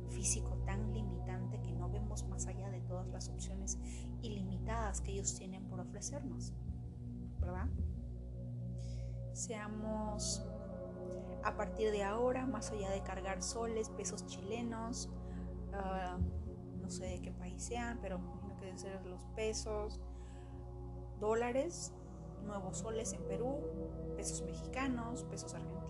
físico 0.08 0.56
tan 0.64 0.92
limitante 0.94 1.60
que 1.60 1.72
no 1.72 1.90
vemos 1.90 2.24
más 2.28 2.46
allá 2.46 2.70
de 2.70 2.80
todas 2.82 3.08
las 3.08 3.28
opciones 3.28 3.76
ilimitadas 4.22 5.00
que 5.00 5.10
ellos 5.10 5.34
tienen 5.34 5.64
por 5.64 5.80
ofrecernos. 5.80 6.52
¿Verdad? 7.40 7.66
Seamos 9.32 10.46
a 11.42 11.56
partir 11.56 11.90
de 11.90 12.04
ahora, 12.04 12.46
más 12.46 12.70
allá 12.70 12.90
de 12.90 13.02
cargar 13.02 13.42
soles, 13.42 13.88
pesos 13.88 14.24
chilenos, 14.24 15.10
ah, 15.72 16.18
no 16.80 16.88
sé 16.88 17.06
de 17.06 17.20
qué 17.20 17.32
país 17.32 17.64
sean, 17.64 17.98
pero 18.00 18.18
imagino 18.18 18.54
que 18.58 18.66
deben 18.66 18.78
ser 18.78 19.04
los 19.06 19.24
pesos, 19.34 20.00
dólares, 21.18 21.92
nuevos 22.44 22.78
soles 22.78 23.12
en 23.12 23.24
Perú, 23.26 23.58
pesos 24.14 24.40
mexicanos, 24.42 25.24
pesos 25.24 25.52
argentinos. 25.52 25.81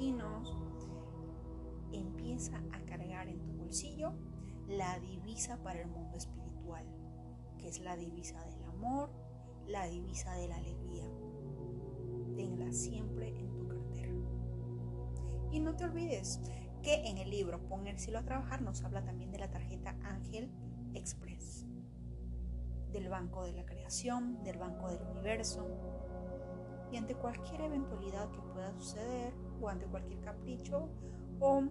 Empieza 1.93 2.57
a 2.73 2.81
cargar 2.85 3.29
en 3.29 3.43
tu 3.45 3.53
bolsillo 3.53 4.13
la 4.67 4.99
divisa 4.99 5.63
para 5.63 5.83
el 5.83 5.89
mundo 5.89 6.17
espiritual, 6.17 6.87
que 7.59 7.69
es 7.69 7.81
la 7.81 7.97
divisa 7.97 8.45
del 8.47 8.65
amor, 8.65 9.11
la 9.67 9.87
divisa 9.87 10.35
de 10.35 10.49
la 10.49 10.57
alegría. 10.57 11.05
Tenla 12.35 12.73
siempre 12.73 13.29
en 13.29 13.53
y 15.53 15.61
no 15.61 15.77
te 15.77 15.85
olvides 15.85 16.41
que 16.83 16.95
en 17.07 17.19
el 17.19 17.31
libro 17.31 17.61
Ponérselo 17.69 18.19
a 18.19 18.25
trabajar 18.25 18.63
nos 18.63 18.83
habla 18.83 19.05
también 19.05 19.31
de 19.31 19.39
la 19.39 19.51
tarjeta 19.51 19.95
Ángel 20.03 20.51
Express, 20.95 21.67
del 22.91 23.11
Banco 23.11 23.45
de 23.45 23.53
la 23.53 23.67
Creación, 23.67 24.43
del 24.43 24.59
Banco 24.59 24.91
del 24.91 25.03
Universo. 25.03 25.69
Y 26.91 26.97
ante 26.97 27.15
cualquier 27.15 27.61
eventualidad 27.61 28.31
que 28.31 28.41
pueda 28.41 28.73
suceder, 28.73 29.35
o 29.63 29.69
ante 29.69 29.87
cualquier 29.87 30.21
capricho 30.21 30.89
o 31.41 31.63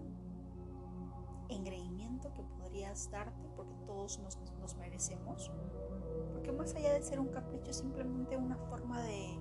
engreimiento 1.48 2.32
que 2.34 2.42
podrías 2.42 3.10
darte, 3.10 3.48
porque 3.56 3.74
todos 3.86 4.18
nos, 4.20 4.38
nos 4.58 4.76
merecemos, 4.76 5.50
porque 6.32 6.52
más 6.52 6.74
allá 6.74 6.94
de 6.94 7.02
ser 7.02 7.20
un 7.20 7.28
capricho 7.28 7.70
es 7.70 7.76
simplemente 7.76 8.36
una 8.36 8.56
forma 8.56 9.02
de 9.02 9.38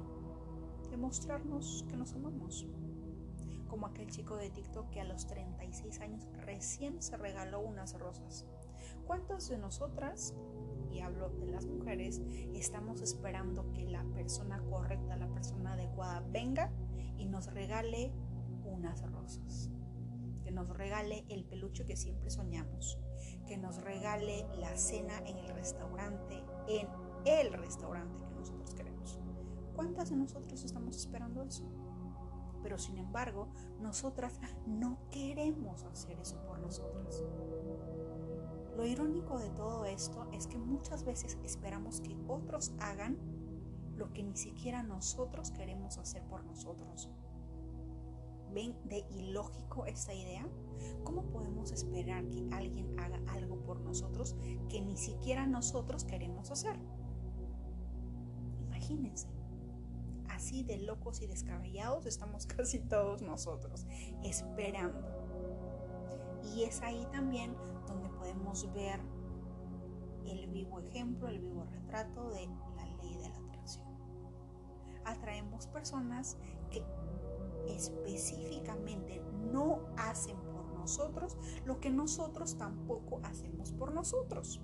demostrarnos 0.90 1.86
que 1.90 1.96
nos 1.96 2.14
amamos 2.14 2.68
como 3.72 3.88
aquel 3.88 4.12
chico 4.12 4.36
de 4.36 4.50
TikTok 4.50 4.90
que 4.90 5.00
a 5.00 5.06
los 5.06 5.26
36 5.28 6.02
años 6.02 6.28
recién 6.46 7.02
se 7.02 7.16
regaló 7.16 7.62
unas 7.62 7.98
rosas. 7.98 8.46
¿Cuántas 9.08 9.48
de 9.48 9.58
nosotras, 9.58 10.36
y 10.92 11.00
hablo 11.00 11.30
de 11.30 11.46
las 11.46 11.66
mujeres, 11.66 12.22
estamos 12.54 13.02
esperando 13.02 13.72
que 13.72 13.86
la 13.86 14.04
persona 14.14 14.62
correcta, 14.70 15.16
la 15.16 15.30
persona 15.30 15.74
adecuada 15.74 16.22
venga 16.32 16.70
y 17.18 17.26
nos 17.26 17.48
regale 17.54 18.12
unas 18.82 19.02
rosas? 19.12 19.70
Que 20.44 20.52
nos 20.52 20.68
regale 20.70 21.24
el 21.30 21.46
peluche 21.46 21.86
que 21.86 21.96
siempre 21.96 22.30
soñamos, 22.30 23.00
que 23.48 23.58
nos 23.58 23.78
regale 23.78 24.46
la 24.58 24.76
cena 24.76 25.20
en 25.20 25.38
el 25.38 25.48
restaurante, 25.50 26.44
en 26.68 26.88
el 27.26 27.54
restaurante 27.54 28.26
que 28.28 28.36
nosotros 28.36 28.74
queremos. 28.74 29.20
¿Cuántas 29.76 30.10
de 30.10 30.18
nosotros 30.18 30.64
estamos 30.64 30.98
esperando 30.98 31.44
eso? 31.44 31.66
pero 32.62 32.78
sin 32.78 32.98
embargo 32.98 33.48
nosotras 33.80 34.40
no 34.66 35.00
queremos 35.10 35.84
hacer 35.84 36.20
eso 36.20 36.38
por 36.46 36.60
nosotras. 36.60 37.24
Lo 38.78 38.86
irónico 38.86 39.38
de 39.38 39.50
todo 39.50 39.86
esto 39.86 40.28
es 40.32 40.48
que 40.48 40.58
muchas 40.58 41.04
veces 41.04 41.38
esperamos 41.44 42.02
que 42.02 42.18
otros 42.28 42.74
hagan 42.80 43.18
lo 43.96 44.12
que 44.14 44.24
ni 44.24 44.36
siquiera 44.36 44.82
nosotros 44.84 45.52
queremos 45.52 45.98
hacer 45.98 46.24
por 46.24 46.44
nosotros. 46.46 47.10
¿Ven 48.54 48.76
de 48.86 49.06
ilógico 49.12 49.86
esta 49.86 50.14
idea? 50.14 50.48
¿Cómo 51.04 51.24
podemos 51.24 51.72
esperar 51.72 52.28
que 52.30 52.48
alguien 52.52 53.00
haga 53.00 53.20
algo 53.28 53.62
por 53.64 53.80
nosotros 53.82 54.36
que 54.70 54.82
ni 54.82 54.98
siquiera 54.98 55.48
nosotros 55.48 56.04
queremos 56.04 56.52
hacer? 56.52 56.78
Imagínense 58.68 59.28
así 60.42 60.64
de 60.64 60.80
locos 60.80 61.22
y 61.22 61.28
descabellados 61.28 62.08
estamos 62.08 62.46
casi 62.58 62.80
todos 62.80 63.22
nosotros, 63.22 63.86
esperando. 64.24 65.00
Y 66.56 66.64
es 66.64 66.82
ahí 66.82 67.08
también 67.12 67.56
donde 67.88 68.10
podemos 68.10 68.72
ver 68.74 69.00
el 70.26 70.48
vivo 70.48 70.80
ejemplo, 70.80 71.28
el 71.28 71.40
vivo 71.40 71.66
retrato 71.66 72.30
de 72.32 72.48
la 72.76 72.86
ley 72.86 73.18
de 73.18 73.30
la 73.30 73.38
atracción. 73.38 73.86
Atraemos 75.06 75.68
personas 75.68 76.38
específicamente 77.68 79.22
no 79.52 79.88
hacen 79.98 80.38
por 80.38 80.66
nosotros 80.74 81.38
lo 81.66 81.80
que 81.80 81.90
nosotros 81.90 82.58
tampoco 82.58 83.20
hacemos 83.24 83.72
por 83.72 83.94
nosotros. 83.94 84.62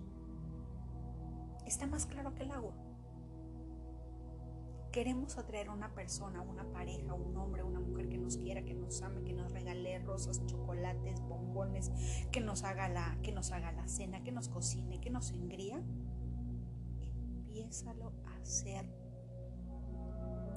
Está 1.66 1.86
más 1.86 2.06
claro 2.06 2.34
que 2.34 2.44
el 2.44 2.52
agua. 2.52 2.74
Queremos 4.92 5.38
atraer 5.38 5.68
a 5.68 5.74
una 5.74 5.94
persona, 5.94 6.42
una 6.42 6.64
pareja, 6.72 7.14
un 7.14 7.36
hombre, 7.38 7.62
una 7.62 7.80
mujer 7.80 8.10
que 8.10 8.18
nos 8.18 8.38
quiera, 8.38 8.64
que 8.64 8.74
nos 8.74 9.02
ame, 9.02 9.22
que 9.24 9.34
nos 9.34 9.52
regale 9.52 10.00
rosas, 10.00 10.44
chocolates, 10.46 11.22
bombones, 11.22 11.92
que 12.32 12.40
nos 12.40 12.64
haga 12.64 12.90
la, 12.90 13.20
que 13.22 13.32
nos 13.32 13.52
haga 13.52 13.72
la 13.74 13.88
cena, 13.88 14.24
que 14.24 14.32
nos 14.32 14.48
cocine, 14.48 15.00
que 15.00 15.10
nos 15.10 15.32
engría. 15.32 15.84
Empiézalo 17.02 18.14
a 18.26 18.38
hacer 18.38 18.86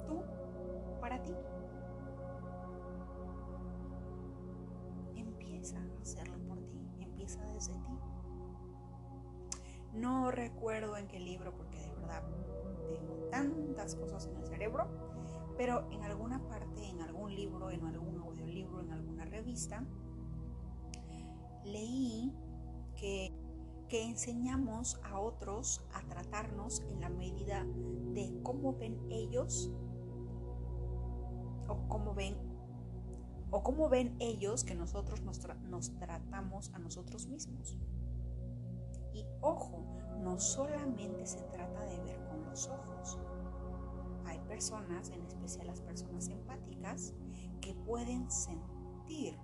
tú 0.07 0.23
para 0.99 1.21
ti. 1.21 1.33
Empieza 5.61 5.77
a 5.77 6.01
hacerlo 6.01 6.39
por 6.47 6.57
ti, 6.71 6.79
empieza 7.01 7.45
desde 7.53 7.73
ti. 7.73 7.99
No 9.93 10.31
recuerdo 10.31 10.97
en 10.97 11.07
qué 11.07 11.19
libro, 11.19 11.55
porque 11.55 11.77
de 11.77 11.93
verdad 11.93 12.23
tengo 12.89 13.13
tantas 13.29 13.93
cosas 13.93 14.25
en 14.25 14.37
el 14.37 14.47
cerebro, 14.47 14.87
pero 15.57 15.87
en 15.91 16.01
alguna 16.01 16.39
parte, 16.47 16.83
en 16.89 16.99
algún 17.03 17.35
libro, 17.35 17.69
en 17.69 17.85
algún 17.85 18.17
audiolibro, 18.17 18.79
en 18.79 18.91
alguna 18.91 19.25
revista, 19.25 19.85
leí 21.63 22.33
que, 22.95 23.31
que 23.87 24.03
enseñamos 24.03 24.99
a 25.03 25.19
otros 25.19 25.85
a 25.93 26.01
tratarnos 26.07 26.79
en 26.89 27.01
la 27.01 27.09
medida 27.09 27.67
de 28.13 28.35
cómo 28.41 28.73
ven 28.73 28.99
ellos 29.11 29.69
o 31.67 31.87
cómo 31.87 32.15
ven 32.15 32.50
o 33.51 33.63
cómo 33.63 33.89
ven 33.89 34.15
ellos 34.19 34.63
que 34.63 34.73
nosotros 34.73 35.21
nos, 35.21 35.39
tratamos 35.99 36.71
a 36.73 36.79
nosotros 36.79 37.27
mismos. 37.27 37.77
Y 39.13 39.25
ojo, 39.41 39.85
no 40.21 40.39
solamente 40.39 41.25
se 41.25 41.41
trata 41.41 41.85
de 41.85 41.99
ver 42.01 42.23
con 42.29 42.45
los 42.45 42.67
ojos. 42.69 43.19
Hay 44.25 44.39
personas, 44.47 45.09
en 45.09 45.21
especial 45.25 45.67
las 45.67 45.81
personas 45.81 46.29
empáticas, 46.29 47.13
que 47.59 47.73
pueden 47.73 48.31
sentir 48.31 49.37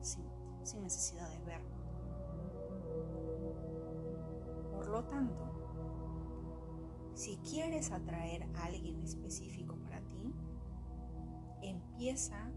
sin, 0.00 0.24
sin 0.62 0.82
necesidad 0.82 1.28
de 1.28 1.44
ver. 1.44 1.60
Por 4.72 4.88
lo 4.88 5.04
tanto, 5.04 5.52
si 7.14 7.36
quieres 7.38 7.92
atraer 7.92 8.48
a 8.56 8.64
alguien 8.64 9.02
específico 9.02 9.76
para 9.76 10.00
ti, 10.00 10.34
empieza 11.60 12.50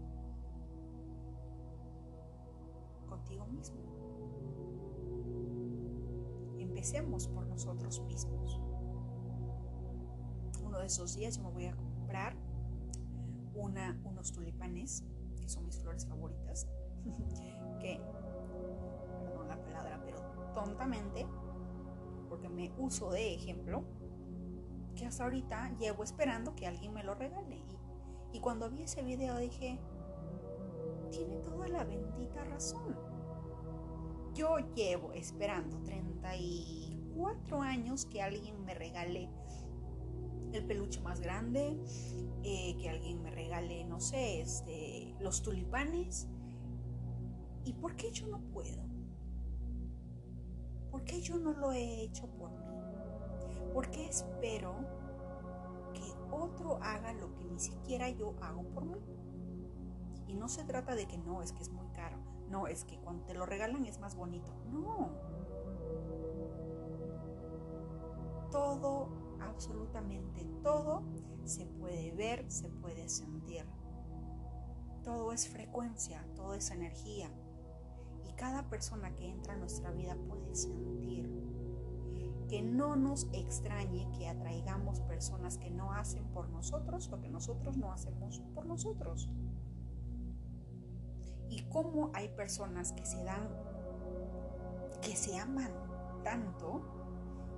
contigo 3.16 3.46
mismo. 3.46 3.76
Empecemos 6.58 7.28
por 7.28 7.46
nosotros 7.46 8.00
mismos. 8.02 8.60
Uno 10.62 10.78
de 10.78 10.86
esos 10.86 11.14
días 11.14 11.36
yo 11.36 11.44
me 11.44 11.50
voy 11.50 11.66
a 11.66 11.76
comprar 11.76 12.36
una, 13.54 13.98
unos 14.04 14.32
tulipanes, 14.32 15.04
que 15.40 15.48
son 15.48 15.64
mis 15.64 15.78
flores 15.78 16.06
favoritas, 16.06 16.66
que, 17.80 18.00
perdón 19.24 19.48
la 19.48 19.62
palabra, 19.62 20.02
pero 20.04 20.18
tontamente, 20.54 21.26
porque 22.28 22.48
me 22.48 22.72
uso 22.78 23.10
de 23.10 23.34
ejemplo, 23.34 23.84
que 24.94 25.06
hasta 25.06 25.24
ahorita 25.24 25.76
llevo 25.78 26.04
esperando 26.04 26.54
que 26.54 26.66
alguien 26.66 26.92
me 26.92 27.04
lo 27.04 27.14
regale. 27.14 27.56
Y, 28.32 28.38
y 28.38 28.40
cuando 28.40 28.70
vi 28.70 28.82
ese 28.82 29.02
video 29.02 29.38
dije, 29.38 29.78
tiene 31.06 31.36
toda 31.38 31.68
la 31.68 31.84
bendita 31.84 32.44
razón. 32.44 32.96
Yo 34.34 34.58
llevo 34.74 35.12
esperando 35.12 35.80
34 35.82 37.62
años 37.62 38.04
que 38.06 38.20
alguien 38.20 38.64
me 38.64 38.74
regale 38.74 39.30
el 40.52 40.64
peluche 40.64 41.00
más 41.00 41.20
grande, 41.20 41.78
eh, 42.42 42.76
que 42.78 42.88
alguien 42.88 43.22
me 43.22 43.30
regale, 43.30 43.84
no 43.84 44.00
sé, 44.00 44.40
este, 44.40 45.14
los 45.20 45.42
tulipanes. 45.42 46.28
¿Y 47.64 47.72
por 47.74 47.96
qué 47.96 48.10
yo 48.12 48.26
no 48.28 48.40
puedo? 48.52 48.82
¿Por 50.90 51.04
qué 51.04 51.20
yo 51.20 51.38
no 51.38 51.52
lo 51.52 51.72
he 51.72 52.02
hecho 52.02 52.26
por 52.28 52.50
mí? 52.50 52.66
¿Por 53.72 53.90
qué 53.90 54.06
espero 54.06 54.74
que 55.92 56.12
otro 56.30 56.78
haga 56.82 57.12
lo 57.14 57.34
que 57.34 57.44
ni 57.44 57.58
siquiera 57.58 58.08
yo 58.10 58.34
hago 58.40 58.62
por 58.70 58.84
mí? 58.84 59.00
Y 60.26 60.34
no 60.34 60.48
se 60.48 60.64
trata 60.64 60.94
de 60.94 61.06
que 61.06 61.18
no, 61.18 61.42
es 61.42 61.52
que 61.52 61.62
es 61.62 61.70
muy 61.70 61.88
caro. 61.88 62.18
No, 62.48 62.66
es 62.66 62.84
que 62.84 62.98
cuando 62.98 63.24
te 63.24 63.34
lo 63.34 63.46
regalan 63.46 63.84
es 63.86 63.98
más 63.98 64.16
bonito. 64.16 64.52
No. 64.70 65.10
Todo, 68.50 69.08
absolutamente 69.40 70.44
todo, 70.62 71.02
se 71.44 71.66
puede 71.66 72.12
ver, 72.12 72.50
se 72.50 72.68
puede 72.68 73.08
sentir. 73.08 73.64
Todo 75.04 75.32
es 75.32 75.48
frecuencia, 75.48 76.26
todo 76.34 76.54
es 76.54 76.70
energía. 76.70 77.30
Y 78.28 78.32
cada 78.32 78.68
persona 78.68 79.14
que 79.14 79.28
entra 79.28 79.54
a 79.54 79.56
nuestra 79.56 79.90
vida 79.92 80.16
puede 80.28 80.54
sentir. 80.54 81.30
Que 82.48 82.62
no 82.62 82.96
nos 82.96 83.28
extrañe 83.32 84.08
que 84.16 84.28
atraigamos 84.28 85.00
personas 85.00 85.58
que 85.58 85.70
no 85.70 85.92
hacen 85.92 86.24
por 86.32 86.48
nosotros 86.48 87.08
lo 87.10 87.20
que 87.20 87.28
nosotros 87.28 87.76
no 87.76 87.92
hacemos 87.92 88.40
por 88.54 88.66
nosotros 88.66 89.28
y 91.48 91.62
cómo 91.68 92.10
hay 92.14 92.28
personas 92.28 92.92
que 92.92 93.04
se 93.04 93.22
dan, 93.24 93.48
que 95.02 95.16
se 95.16 95.38
aman 95.38 95.70
tanto 96.24 96.82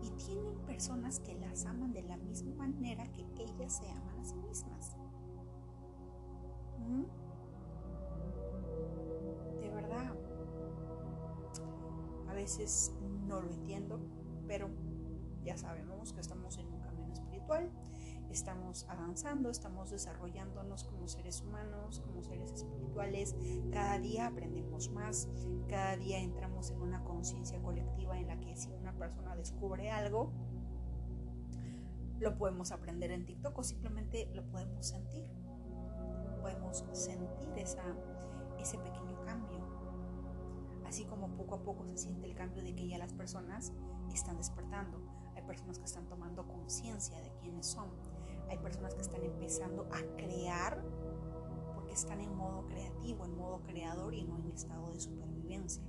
y 0.02 0.10
tienen 0.10 0.56
personas 0.66 1.20
que 1.20 1.34
las 1.34 1.64
aman 1.66 1.92
de 1.92 2.02
la 2.02 2.16
misma 2.16 2.54
manera 2.54 3.06
que 3.12 3.26
ellas 3.38 3.78
se 3.78 3.90
aman 3.90 4.18
a 4.20 4.24
sí 4.24 4.36
mismas. 4.36 4.96
¿Mm? 6.78 7.04
De 9.60 9.70
verdad, 9.70 10.14
a 12.28 12.34
veces 12.34 12.92
no 13.26 13.40
lo 13.40 13.50
entiendo, 13.50 14.00
pero 14.46 14.68
ya 15.44 15.56
sabemos 15.56 16.12
que 16.12 16.20
estamos 16.20 16.58
en 16.58 16.66
un 16.72 16.80
camino 16.80 17.12
espiritual 17.12 17.70
estamos 18.30 18.86
avanzando, 18.88 19.50
estamos 19.50 19.90
desarrollándonos 19.90 20.84
como 20.84 21.08
seres 21.08 21.42
humanos, 21.42 22.00
como 22.00 22.22
seres 22.22 22.52
espirituales, 22.52 23.34
cada 23.70 23.98
día 23.98 24.26
aprendemos 24.26 24.90
más, 24.90 25.28
cada 25.68 25.96
día 25.96 26.18
entramos 26.18 26.70
en 26.70 26.80
una 26.80 27.02
conciencia 27.04 27.60
colectiva 27.60 28.18
en 28.18 28.26
la 28.26 28.38
que 28.40 28.56
si 28.56 28.70
una 28.70 28.92
persona 28.92 29.34
descubre 29.36 29.90
algo, 29.90 30.32
lo 32.20 32.36
podemos 32.36 32.72
aprender 32.72 33.12
en 33.12 33.24
TikTok 33.24 33.56
o 33.56 33.62
simplemente 33.62 34.28
lo 34.34 34.44
podemos 34.50 34.86
sentir. 34.86 35.30
Podemos 36.40 36.84
sentir 36.92 37.48
ese 37.56 38.78
pequeño 38.78 39.24
cambio. 39.24 39.58
Así 40.86 41.04
como 41.04 41.28
poco 41.36 41.56
a 41.56 41.62
poco 41.62 41.84
se 41.86 41.96
siente 41.96 42.26
el 42.26 42.34
cambio 42.34 42.62
de 42.62 42.74
que 42.74 42.88
ya 42.88 42.98
las 42.98 43.12
personas 43.12 43.72
están 44.12 44.36
despertando. 44.36 45.00
Hay 45.36 45.42
personas 45.42 45.78
que 45.78 45.84
están 45.84 46.08
tomando 46.08 46.46
conciencia 46.46 47.20
de 47.20 47.30
quiénes 47.40 47.66
son 47.66 47.90
hay 48.48 48.58
personas 48.58 48.94
que 48.94 49.02
están 49.02 49.24
empezando 49.24 49.88
a 49.92 50.16
crear 50.16 50.82
porque 51.74 51.92
están 51.92 52.20
en 52.20 52.34
modo 52.34 52.66
creativo, 52.66 53.24
en 53.24 53.36
modo 53.36 53.62
creador 53.62 54.14
y 54.14 54.24
no 54.24 54.38
en 54.38 54.52
estado 54.52 54.92
de 54.92 55.00
supervivencia. 55.00 55.82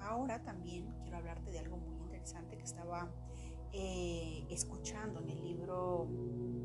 Ahora 0.00 0.42
también 0.42 0.94
quiero 1.02 1.18
hablarte 1.18 1.50
de 1.50 1.58
algo 1.58 1.76
muy 1.76 1.96
interesante 1.96 2.56
que 2.56 2.64
estaba 2.64 3.10
eh, 3.72 4.46
escuchando 4.48 5.20
en 5.20 5.30
el 5.30 5.42
libro, 5.42 6.08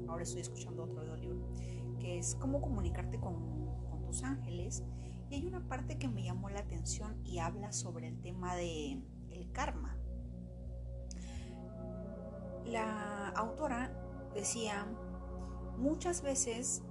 ahora 0.07 0.23
estoy 0.23 0.41
escuchando 0.41 0.83
otro 0.83 1.15
libro, 1.17 1.49
que 1.99 2.19
es 2.19 2.35
cómo 2.35 2.61
comunicarte 2.61 3.19
con, 3.19 3.65
con 3.89 4.03
tus 4.05 4.23
ángeles. 4.23 4.83
Y 5.29 5.35
hay 5.35 5.45
una 5.45 5.67
parte 5.67 5.97
que 5.97 6.07
me 6.07 6.23
llamó 6.23 6.49
la 6.49 6.59
atención 6.59 7.19
y 7.25 7.39
habla 7.39 7.71
sobre 7.71 8.07
el 8.07 8.21
tema 8.21 8.55
de 8.55 9.01
karma. 9.51 9.97
La 12.65 13.22
autora 13.35 13.91
decía, 14.33 14.85
muchas 15.77 16.21
veces 16.21 16.83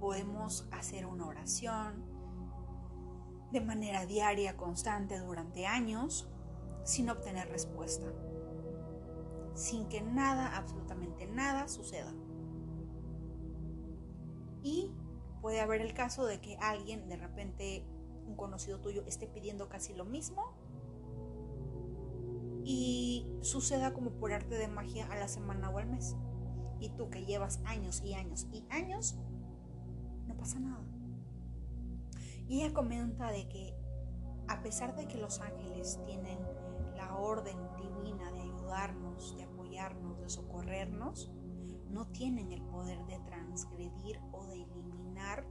podemos 0.00 0.68
hacer 0.70 1.06
una 1.06 1.26
oración 1.26 2.04
de 3.52 3.60
manera 3.60 4.06
diaria, 4.06 4.56
constante, 4.56 5.18
durante 5.18 5.66
años, 5.66 6.28
sin 6.84 7.08
obtener 7.10 7.48
respuesta, 7.48 8.06
sin 9.54 9.88
que 9.88 10.02
nada, 10.02 10.56
absolutamente 10.56 11.26
nada 11.26 11.68
suceda. 11.68 12.12
Y 14.62 14.92
puede 15.40 15.60
haber 15.60 15.80
el 15.80 15.94
caso 15.94 16.26
de 16.26 16.40
que 16.40 16.56
alguien 16.56 17.08
de 17.08 17.16
repente, 17.16 17.86
un 18.26 18.34
conocido 18.34 18.80
tuyo, 18.80 19.04
esté 19.06 19.26
pidiendo 19.26 19.68
casi 19.68 19.94
lo 19.94 20.04
mismo 20.04 20.55
y 22.68 23.24
suceda 23.42 23.94
como 23.94 24.10
por 24.10 24.32
arte 24.32 24.56
de 24.56 24.66
magia 24.66 25.06
a 25.06 25.14
la 25.14 25.28
semana 25.28 25.70
o 25.70 25.78
al 25.78 25.86
mes. 25.86 26.16
Y 26.80 26.88
tú 26.90 27.08
que 27.10 27.24
llevas 27.24 27.60
años 27.64 28.02
y 28.04 28.14
años 28.14 28.48
y 28.52 28.64
años, 28.70 29.16
no 30.26 30.36
pasa 30.36 30.58
nada. 30.58 30.84
Y 32.48 32.62
ella 32.62 32.74
comenta 32.74 33.30
de 33.30 33.48
que 33.48 33.72
a 34.48 34.62
pesar 34.62 34.96
de 34.96 35.06
que 35.06 35.16
los 35.16 35.40
ángeles 35.40 36.00
tienen 36.06 36.40
la 36.96 37.16
orden 37.16 37.56
divina 37.76 38.32
de 38.32 38.40
ayudarnos, 38.40 39.36
de 39.36 39.44
apoyarnos, 39.44 40.20
de 40.20 40.28
socorrernos, 40.28 41.30
no 41.88 42.08
tienen 42.08 42.50
el 42.50 42.62
poder 42.62 42.98
de 43.06 43.20
transgredir 43.20 44.20
o 44.32 44.44
de 44.46 44.64
eliminar 44.64 45.46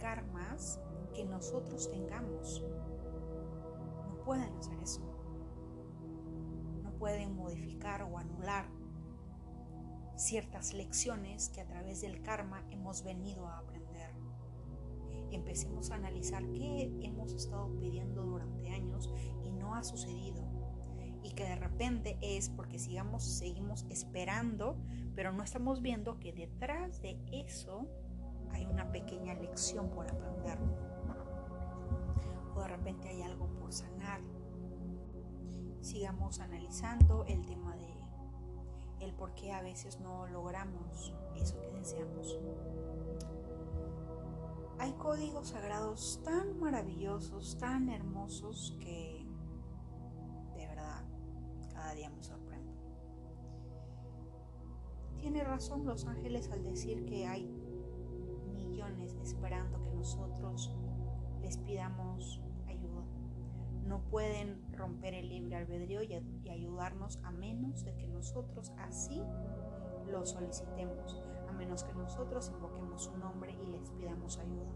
karmas 0.00 0.80
que 1.14 1.24
nosotros 1.24 1.88
tengamos. 1.92 2.60
No 4.08 4.24
pueden 4.24 4.52
hacer 4.56 4.80
eso. 4.80 5.17
Pueden 6.98 7.36
modificar 7.36 8.02
o 8.02 8.18
anular 8.18 8.66
ciertas 10.16 10.74
lecciones 10.74 11.48
que 11.48 11.60
a 11.60 11.66
través 11.66 12.00
del 12.00 12.22
karma 12.22 12.64
hemos 12.70 13.04
venido 13.04 13.46
a 13.46 13.58
aprender. 13.58 14.10
Empecemos 15.30 15.90
a 15.90 15.96
analizar 15.96 16.44
qué 16.52 16.90
hemos 17.02 17.32
estado 17.32 17.68
pidiendo 17.78 18.22
durante 18.22 18.70
años 18.70 19.12
y 19.44 19.52
no 19.52 19.74
ha 19.74 19.84
sucedido. 19.84 20.42
Y 21.22 21.32
que 21.32 21.44
de 21.44 21.56
repente 21.56 22.18
es 22.20 22.48
porque 22.48 22.78
sigamos, 22.78 23.24
seguimos 23.24 23.84
esperando, 23.90 24.76
pero 25.14 25.32
no 25.32 25.42
estamos 25.42 25.82
viendo 25.82 26.18
que 26.18 26.32
detrás 26.32 27.00
de 27.02 27.20
eso 27.30 27.86
hay 28.50 28.66
una 28.66 28.90
pequeña 28.90 29.34
lección 29.34 29.90
por 29.90 30.10
aprender. 30.10 30.58
O 32.54 32.60
de 32.60 32.68
repente 32.68 33.08
hay 33.08 33.22
algo 33.22 33.46
por 33.54 33.72
sanar. 33.72 34.20
Sigamos 35.80 36.40
analizando 36.40 37.24
el 37.26 37.46
tema 37.46 37.76
de 37.76 37.88
el 39.00 39.14
por 39.14 39.34
qué 39.34 39.52
a 39.52 39.62
veces 39.62 40.00
no 40.00 40.26
logramos 40.26 41.14
eso 41.36 41.60
que 41.60 41.70
deseamos. 41.70 42.38
Hay 44.78 44.92
códigos 44.92 45.48
sagrados 45.48 46.20
tan 46.24 46.58
maravillosos, 46.60 47.58
tan 47.58 47.88
hermosos 47.88 48.76
que 48.80 49.26
de 50.56 50.66
verdad 50.66 51.04
cada 51.72 51.94
día 51.94 52.10
me 52.10 52.22
sorprendo. 52.22 52.72
Tiene 55.18 55.42
razón 55.42 55.84
los 55.84 56.06
ángeles 56.06 56.50
al 56.50 56.62
decir 56.62 57.04
que 57.04 57.26
hay 57.26 57.44
millones 58.54 59.16
esperando 59.22 59.82
que 59.82 59.92
nosotros 59.92 60.72
les 61.40 61.56
pidamos 61.58 62.40
pueden 64.10 64.60
romper 64.72 65.14
el 65.14 65.28
libre 65.28 65.56
albedrío 65.56 66.02
y, 66.02 66.14
ayudarnos 66.48 67.18
a 67.22 67.30
menos 67.30 67.84
de 67.84 67.94
que 67.94 68.06
nosotros 68.08 68.72
así 68.78 69.22
lo 70.06 70.24
solicitemos, 70.24 71.22
a 71.48 71.52
menos 71.52 71.84
que 71.84 71.92
nosotros 71.94 72.50
invoquemos 72.54 73.04
su 73.04 73.16
nombre 73.18 73.56
y 73.62 73.66
les 73.66 73.90
pidamos 73.90 74.38
ayuda. 74.38 74.72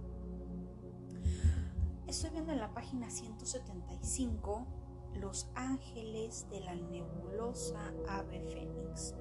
Estoy 2.07 2.31
viendo 2.31 2.53
en 2.53 2.59
la 2.59 2.75
página 2.75 3.11
175 3.11 4.66
los 5.14 5.51
ángeles 5.55 6.47
de 6.51 6.61
la 6.61 6.75
nebulosa 6.75 7.92
ave 8.09 8.40
fénix, 8.40 9.14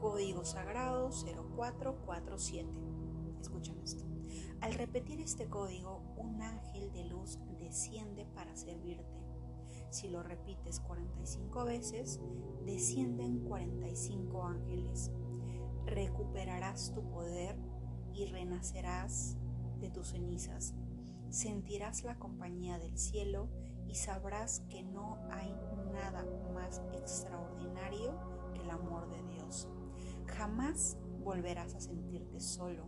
código 0.00 0.44
sagrado 0.44 1.10
0447. 1.10 2.68
Escuchen 3.40 3.78
esto. 3.80 4.04
Al 4.60 4.74
repetir 4.74 5.20
este 5.20 5.46
código, 5.46 6.02
un 6.16 6.42
ángel 6.42 6.90
de 6.92 7.04
luz 7.04 7.38
desciende 7.60 8.26
para 8.34 8.56
servirte 8.56 9.17
si 9.90 10.08
lo 10.08 10.22
repites 10.22 10.80
45 10.80 11.64
veces, 11.64 12.20
descienden 12.64 13.40
45 13.40 14.44
ángeles. 14.44 15.10
Recuperarás 15.86 16.92
tu 16.94 17.02
poder 17.08 17.56
y 18.12 18.26
renacerás 18.26 19.36
de 19.80 19.90
tus 19.90 20.08
cenizas. 20.08 20.74
Sentirás 21.30 22.04
la 22.04 22.18
compañía 22.18 22.78
del 22.78 22.96
cielo 22.98 23.48
y 23.86 23.94
sabrás 23.94 24.60
que 24.68 24.82
no 24.82 25.18
hay 25.30 25.54
nada 25.92 26.24
más 26.54 26.82
extraordinario 26.92 28.18
que 28.54 28.62
el 28.62 28.70
amor 28.70 29.08
de 29.08 29.22
Dios. 29.34 29.68
Jamás 30.26 30.98
volverás 31.22 31.74
a 31.74 31.80
sentirte 31.80 32.40
solo, 32.40 32.86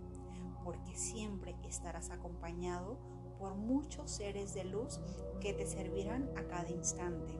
porque 0.65 0.95
siempre 0.95 1.57
estarás 1.65 2.11
acompañado 2.11 2.99
por 3.41 3.55
muchos 3.57 4.11
seres 4.11 4.53
de 4.53 4.65
luz 4.65 5.01
que 5.41 5.55
te 5.55 5.67
servirán 5.67 6.31
a 6.37 6.47
cada 6.47 6.69
instante. 6.69 7.35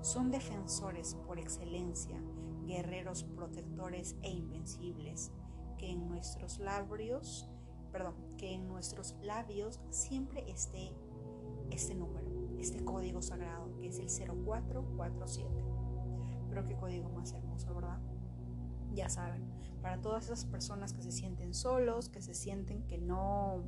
Son 0.00 0.30
defensores 0.30 1.14
por 1.26 1.38
excelencia, 1.38 2.18
guerreros 2.66 3.24
protectores 3.24 4.16
e 4.22 4.30
invencibles, 4.30 5.30
que 5.78 5.90
en 5.90 6.08
nuestros 6.08 6.58
labios, 6.58 7.48
perdón, 7.92 8.14
que 8.38 8.54
en 8.54 8.66
nuestros 8.66 9.14
labios 9.22 9.80
siempre 9.90 10.50
esté 10.50 10.92
este 11.70 11.94
número, 11.94 12.26
este 12.58 12.82
código 12.82 13.20
sagrado, 13.20 13.76
que 13.76 13.88
es 13.88 13.98
el 13.98 14.08
0447. 14.08 15.48
Pero 16.48 16.66
qué 16.66 16.74
código 16.76 17.10
más 17.10 17.32
hermoso, 17.32 17.74
¿verdad? 17.74 18.00
Ya 18.94 19.08
saben, 19.10 19.42
para 19.82 20.00
todas 20.00 20.24
esas 20.24 20.46
personas 20.46 20.94
que 20.94 21.02
se 21.02 21.12
sienten 21.12 21.52
solos, 21.52 22.08
que 22.08 22.22
se 22.22 22.32
sienten 22.32 22.86
que 22.86 22.96
no 22.96 23.64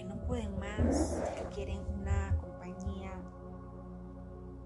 que 0.00 0.04
no 0.06 0.16
pueden 0.26 0.58
más, 0.58 1.20
que 1.36 1.44
quieren 1.54 1.78
una 2.00 2.34
compañía 2.38 3.12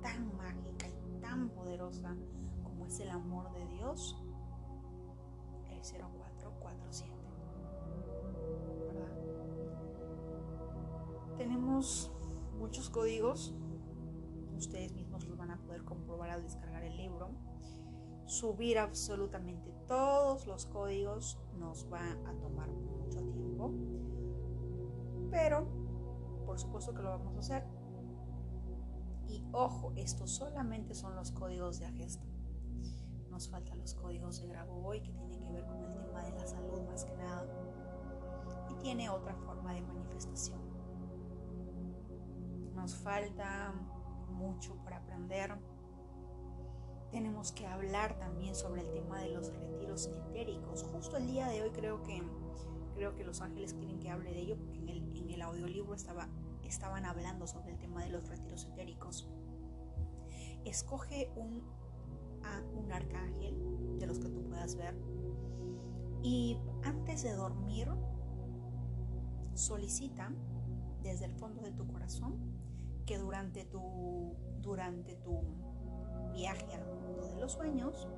tan 0.01 0.37
mágica 0.37 0.87
y 0.89 1.21
tan 1.21 1.49
poderosa 1.49 2.15
como 2.63 2.87
es 2.87 3.01
el 3.01 3.11
amor 3.11 3.53
de 3.53 3.67
Dios, 3.67 4.17
el 5.71 5.81
0447. 5.81 7.13
¿Verdad? 8.87 9.11
Tenemos 11.37 12.13
muchos 12.57 12.89
códigos, 12.89 13.57
ustedes 14.57 14.93
mismos 14.93 15.27
los 15.27 15.37
van 15.37 15.51
a 15.51 15.57
poder 15.63 15.83
comprobar 15.83 16.31
al 16.31 16.45
descargar 16.45 16.85
el 16.85 16.97
libro. 16.97 17.31
Subir 18.27 18.79
absolutamente 18.79 19.73
todos 19.89 20.47
los 20.47 20.67
códigos 20.67 21.41
nos 21.59 21.93
va 21.93 22.13
a 22.25 22.35
tomar 22.41 22.69
pero 25.35 25.67
por 26.47 26.61
supuesto 26.61 26.95
que 26.95 27.03
lo 27.03 27.11
vamos 27.11 27.35
a 27.35 27.41
hacer. 27.41 27.65
Y 29.27 29.45
ojo, 29.53 29.93
estos 29.97 30.31
solamente 30.31 30.95
son 30.95 31.17
los 31.17 31.33
códigos 31.33 31.81
de 31.81 31.87
Agesta. 31.87 32.25
Nos 33.31 33.49
faltan 33.49 33.81
los 33.81 33.95
códigos 33.95 34.41
de 34.41 34.57
hoy 34.71 35.01
que 35.01 35.13
tienen 35.13 35.43
que 35.43 35.51
ver 35.51 35.67
con 35.67 35.83
el 35.83 35.93
tema 35.93 36.23
de 36.23 36.31
la 36.35 36.47
salud 36.47 36.83
más 36.83 37.05
que 37.05 37.17
nada. 37.17 37.49
Y 38.71 38.75
tiene 38.77 39.11
otra 39.11 39.35
forma 39.35 39.75
de 39.75 39.83
manifestación. 39.83 40.61
Nos 42.77 42.95
falta 42.95 43.75
mucho 44.29 44.77
por 44.85 44.95
aprender. 44.95 45.59
Tenemos 47.11 47.51
que 47.51 47.67
hablar 47.67 48.17
también 48.21 48.55
sobre 48.55 48.83
el 48.83 48.93
tema 48.93 49.19
de 49.19 49.31
los 49.31 49.53
retiros 49.53 50.07
etéricos. 50.07 50.85
Justo 50.85 51.17
el 51.17 51.27
día 51.27 51.49
de 51.49 51.63
hoy 51.63 51.71
creo 51.71 52.05
que 52.05 52.23
creo 52.95 53.15
que 53.15 53.25
los 53.25 53.41
ángeles 53.41 53.75
quieren 53.75 53.99
que 53.99 54.11
hable 54.11 54.33
de 54.33 54.41
ello 54.41 54.57
porque 54.57 54.79
en 54.79 54.89
el, 54.89 55.17
en 55.17 55.31
el 55.31 55.43
audiolibro 55.43 55.95
estaba, 55.95 56.29
estaban 56.63 57.05
hablando 57.05 57.47
sobre 57.47 57.73
el 57.73 57.79
tema 57.79 58.03
de 58.05 58.11
los 58.11 58.29
retiros 58.29 58.65
etéricos. 58.65 59.29
Escoge 60.65 61.31
un, 61.37 61.63
a 62.43 62.63
un 62.79 62.91
arcángel 62.93 63.99
de 63.99 64.07
los 64.07 64.19
que 64.19 64.29
tú 64.29 64.43
puedas 64.45 64.77
ver 64.77 64.95
y 66.23 66.59
antes 66.83 67.23
de 67.23 67.35
dormir 67.35 67.89
solicita 69.55 70.33
desde 71.03 71.27
el 71.27 71.35
fondo 71.35 71.61
de 71.63 71.71
tu 71.71 71.87
corazón 71.87 72.39
que 73.05 73.19
durante 73.19 73.65
tu, 73.67 74.35
durante 74.63 75.17
tu 75.17 75.43
viaje 76.33 76.75
al 76.75 76.87
mundo 76.87 77.27
de 77.27 77.41
los 77.41 77.53
sueños, 77.53 78.09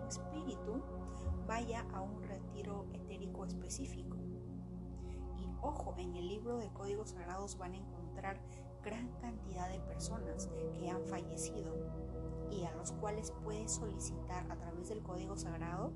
tu 0.00 0.06
espíritu 0.08 0.82
vaya 1.48 1.86
a 1.94 2.02
un 2.02 2.22
retiro 2.22 2.86
etérico 2.92 3.46
específico. 3.46 4.18
Y 5.38 5.48
ojo, 5.62 5.94
en 5.96 6.14
el 6.14 6.28
libro 6.28 6.58
de 6.58 6.68
códigos 6.68 7.10
sagrados 7.10 7.56
van 7.56 7.72
a 7.72 7.78
encontrar 7.78 8.38
gran 8.84 9.08
cantidad 9.20 9.68
de 9.70 9.80
personas 9.80 10.48
que 10.78 10.90
han 10.90 11.02
fallecido 11.06 11.74
y 12.50 12.64
a 12.64 12.74
los 12.76 12.92
cuales 12.92 13.32
puedes 13.42 13.72
solicitar 13.72 14.50
a 14.52 14.56
través 14.56 14.90
del 14.90 15.02
código 15.02 15.36
sagrado 15.36 15.92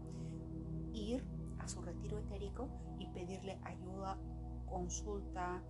ir 0.92 1.24
a 1.58 1.68
su 1.68 1.82
retiro 1.82 2.18
etérico 2.18 2.68
y 2.98 3.06
pedirle 3.08 3.60
ayuda, 3.62 4.18
consulta, 4.66 5.62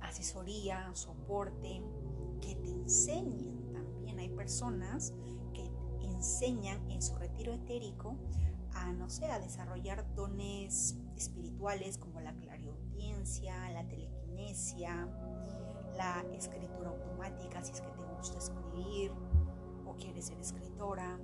asesoría, 0.00 0.90
soporte, 0.94 1.82
que 2.40 2.54
te 2.54 2.70
enseñen 2.70 3.72
también. 3.72 4.20
Hay 4.20 4.28
personas 4.28 5.12
que 5.52 5.70
enseñan 6.00 6.88
en 6.90 7.02
su 7.02 7.16
retiro 7.16 7.52
etérico 7.52 8.16
no 8.92 9.08
sé, 9.10 9.26
a 9.26 9.38
desarrollar 9.38 10.14
dones 10.14 10.96
espirituales 11.16 11.98
como 11.98 12.20
la 12.20 12.34
clariaudiencia, 12.34 13.70
la 13.70 13.86
telequinesia, 13.86 15.08
la 15.96 16.24
escritura 16.32 16.90
automática, 16.90 17.62
si 17.62 17.72
es 17.72 17.80
que 17.80 17.88
te 17.88 18.02
gusta 18.16 18.38
escribir 18.38 19.12
o 19.86 19.94
quieres 19.96 20.26
ser 20.26 20.38
escritora, 20.38 21.18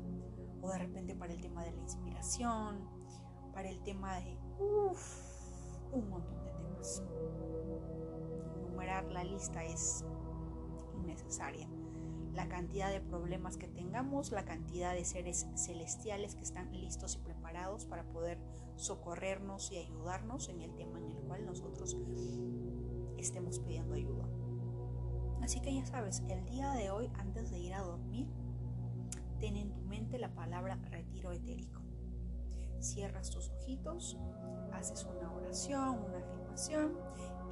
o 0.63 0.71
de 0.71 0.79
repente 0.79 1.15
para 1.15 1.33
el 1.33 1.41
tema 1.41 1.65
de 1.65 1.73
la 1.73 1.81
inspiración, 1.81 2.89
para 3.53 3.69
el 3.69 3.83
tema 3.83 4.17
de 4.17 4.39
un 5.93 6.09
montón 6.09 6.45
de 6.45 6.53
temas. 6.53 7.03
Enumerar 8.57 9.05
la 9.11 9.25
lista 9.25 9.65
es 9.65 10.05
innecesaria. 11.01 11.69
La 12.33 12.49
cantidad 12.49 12.91
de 12.91 13.01
problemas 13.01 13.59
que 13.59 13.69
tengamos, 13.69 14.33
la 14.33 14.45
cantidad 14.45 14.95
de 14.95 15.05
seres 15.05 15.47
celestiales 15.55 16.35
que 16.35 16.43
están 16.43 16.73
listos 16.73 17.17
y 17.17 17.19
preparados 17.53 17.85
para 17.85 18.05
poder 18.05 18.39
socorrernos 18.77 19.71
y 19.73 19.77
ayudarnos 19.77 20.49
en 20.49 20.63
el 20.63 20.75
tema 20.75 20.99
en 20.99 21.11
el 21.11 21.19
cual 21.19 21.45
nosotros 21.45 21.97
estemos 23.19 23.59
pidiendo 23.59 23.95
ayuda. 23.95 24.27
Así 25.43 25.61
que 25.61 25.75
ya 25.75 25.85
sabes, 25.85 26.23
el 26.31 26.47
día 26.47 26.73
de 26.73 26.91
hoy, 26.91 27.11
antes 27.15 27.51
de 27.51 27.59
ir 27.59 27.75
a 27.75 27.83
dormir, 27.83 28.27
ten 29.39 29.57
en 29.57 29.71
tu 29.73 29.83
mente 29.83 30.19
la 30.19 30.35
palabra 30.35 30.77
retiro 30.91 31.33
etérico. 31.33 31.83
Cierras 32.81 33.31
tus 33.31 33.51
ojitos, 33.51 34.17
haces 34.73 35.05
una 35.05 35.31
oración, 35.33 35.99
una 36.07 36.19
afirmación. 36.19 36.97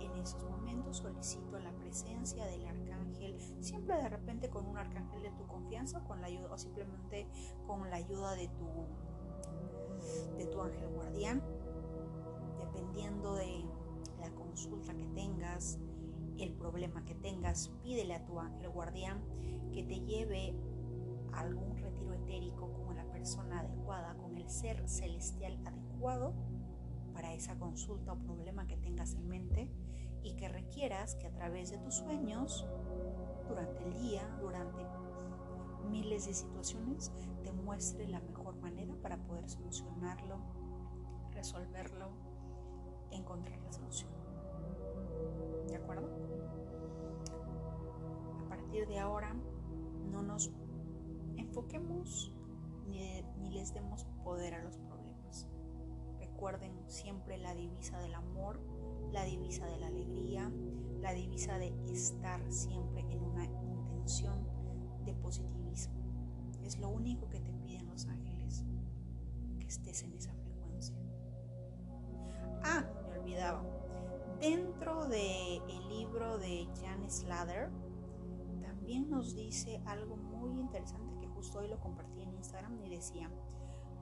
En 0.01 0.17
esos 0.17 0.43
momentos 0.45 0.97
solicito 0.97 1.59
la 1.59 1.73
presencia 1.73 2.47
del 2.47 2.65
arcángel, 2.67 3.39
siempre 3.61 3.97
de 3.97 4.09
repente 4.09 4.49
con 4.49 4.67
un 4.67 4.79
arcángel 4.79 5.23
de 5.23 5.31
tu 5.33 5.47
confianza, 5.47 6.03
con 6.05 6.23
la 6.23 6.29
ayuda 6.29 6.53
o 6.53 6.59
simplemente 6.59 7.29
con 7.67 7.91
la 7.91 7.97
ayuda 7.97 8.35
de 8.35 8.49
tu 8.49 9.10
de 10.37 10.47
tu 10.47 10.61
ángel 10.61 10.89
guardián, 10.89 11.43
dependiendo 12.59 13.35
de 13.35 13.65
la 14.21 14.31
consulta 14.35 14.95
que 14.95 15.07
tengas, 15.07 15.79
el 16.39 16.53
problema 16.55 17.05
que 17.05 17.15
tengas, 17.15 17.69
pídele 17.83 18.15
a 18.15 18.25
tu 18.25 18.39
ángel 18.41 18.71
guardián 18.71 19.23
que 19.73 19.83
te 19.83 20.01
lleve 20.01 20.55
a 21.33 21.41
algún 21.41 21.77
retiro 21.77 22.15
etérico 22.15 22.73
con 22.87 22.97
la 22.97 23.05
persona 23.11 23.61
adecuada, 23.61 24.15
con 24.17 24.37
el 24.37 24.49
ser 24.49 24.89
celestial 24.89 25.59
adecuado 25.67 26.35
para 27.13 27.35
esa 27.35 27.59
consulta 27.59 28.13
o 28.13 28.19
problema 28.19 28.67
que 28.67 28.77
tengas 28.77 29.15
en 29.15 29.29
mente 29.29 29.71
y 30.23 30.35
que 30.37 30.49
requieras 30.49 31.15
que 31.17 31.27
a 31.27 31.33
través 31.33 31.71
de 31.71 31.79
tus 31.79 31.97
sueños, 31.97 32.67
durante 33.49 33.85
el 33.85 33.93
día, 33.95 34.27
durante 34.41 34.87
miles 35.91 36.27
de 36.27 36.35
situaciones, 36.35 37.13
te 37.43 37.53
muestre 37.53 38.09
la 38.09 38.21
mejor 38.21 38.40
para 39.11 39.25
poder 39.25 39.51
solucionarlo, 39.51 40.39
resolverlo, 41.33 42.11
encontrar 43.11 43.61
la 43.61 43.73
solución. 43.73 44.09
¿De 45.67 45.75
acuerdo? 45.75 46.09
A 48.47 48.49
partir 48.49 48.87
de 48.87 49.01
ahora, 49.01 49.35
no 50.13 50.23
nos 50.23 50.53
enfoquemos 51.37 52.33
ni, 52.87 53.51
les 53.51 53.75
demos 53.75 54.05
poder 54.23 54.55
a 54.55 54.63
los 54.63 54.79
problemas. 54.79 55.49
Recuerden 56.21 56.73
siempre 56.87 57.37
la 57.37 57.53
divisa 57.53 57.99
del 57.99 58.15
amor, 58.15 58.61
la 59.11 59.25
divisa 59.25 59.67
de 59.67 59.79
la 59.79 59.89
alegría, 59.89 60.53
la 61.01 61.15
divisa 61.15 61.59
de 61.59 61.75
estar 61.91 62.41
siempre 62.53 63.01
en 63.11 63.25
una 63.25 63.47
intención 63.47 64.47
de 65.05 65.15
positivismo. 65.15 65.95
Es 66.63 66.79
lo 66.79 66.91
único 66.91 67.29
que 67.29 67.41
te 67.41 67.53
piden 67.55 67.89
los 67.89 68.07
ángeles, 68.07 68.30
estés 69.71 70.03
en 70.03 70.13
esa 70.15 70.35
frecuencia. 70.35 70.97
Ah, 72.65 72.85
me 73.07 73.19
olvidaba. 73.19 73.65
Dentro 74.41 75.07
del 75.07 75.89
libro 75.89 76.39
de 76.39 76.67
Jan 76.81 77.09
Slater, 77.09 77.71
también 78.61 79.09
nos 79.09 79.35
dice 79.35 79.81
algo 79.87 80.17
muy 80.17 80.59
interesante 80.59 81.17
que 81.21 81.29
justo 81.29 81.61
hoy 81.61 81.69
lo 81.69 81.79
compartí 81.79 82.23
en 82.23 82.35
Instagram 82.35 82.85
y 82.85 82.91
decía, 82.91 83.31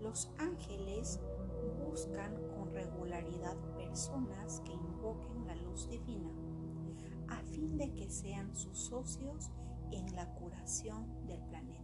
los 0.01 0.31
ángeles 0.39 1.21
buscan 1.85 2.35
con 2.49 2.73
regularidad 2.73 3.57
personas 3.77 4.61
que 4.61 4.73
invoquen 4.73 5.47
la 5.47 5.57
luz 5.57 5.89
divina 5.91 6.31
a 7.29 7.43
fin 7.43 7.77
de 7.77 7.93
que 7.93 8.09
sean 8.09 8.57
sus 8.57 8.79
socios 8.79 9.51
en 9.91 10.15
la 10.15 10.33
curación 10.35 11.27
del 11.27 11.43
planeta. 11.43 11.78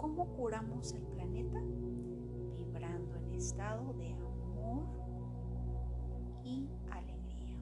¿Cómo 0.00 0.34
curamos 0.34 0.94
el 0.94 1.02
planeta? 1.02 1.60
Vibrando 2.56 3.16
en 3.16 3.34
estado 3.34 3.92
de 3.92 4.14
amor 4.14 4.86
y 6.42 6.70
alegría. 6.90 7.58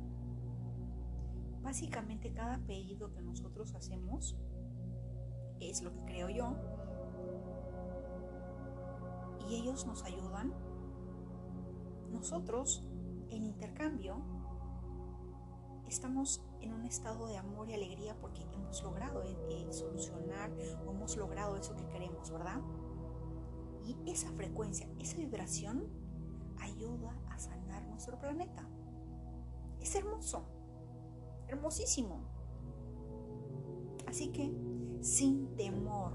Básicamente 1.61 2.33
cada 2.33 2.59
pedido 2.59 3.11
que 3.11 3.23
nosotros 3.23 3.75
hacemos 3.75 4.37
es 5.59 5.83
lo 5.83 5.93
que 5.93 6.05
creo 6.05 6.29
yo. 6.29 6.55
Y 9.49 9.57
ellos 9.57 9.85
nos 9.85 10.05
ayudan. 10.05 10.55
Nosotros, 12.13 12.87
en 13.31 13.47
intercambio, 13.47 14.23
estamos 15.89 16.43
en 16.61 16.73
un 16.73 16.85
estado 16.85 17.27
de 17.29 17.39
amor 17.39 17.69
y 17.71 17.75
alegría 17.75 18.15
porque 18.21 18.43
hemos 18.53 18.83
logrado 18.83 19.23
eh, 19.25 19.37
eh, 19.51 19.73
solucionar 19.73 20.51
o 20.87 20.91
hemos 20.91 21.17
logrado 21.17 21.57
eso 21.57 21.75
que 21.75 21.87
queremos, 21.87 22.31
¿verdad? 22.31 22.61
Y 23.85 23.97
esa 24.11 24.31
frecuencia, 24.33 24.87
esa 24.99 25.17
vibración 25.17 25.89
ayuda 26.59 27.19
a 27.31 27.39
sanar 27.39 27.87
nuestro 27.87 28.19
planeta. 28.19 28.69
Es 29.81 29.95
hermoso, 29.95 30.45
hermosísimo. 31.49 32.21
Así 34.07 34.29
que 34.29 34.53
sin 35.01 35.57
temor, 35.57 36.13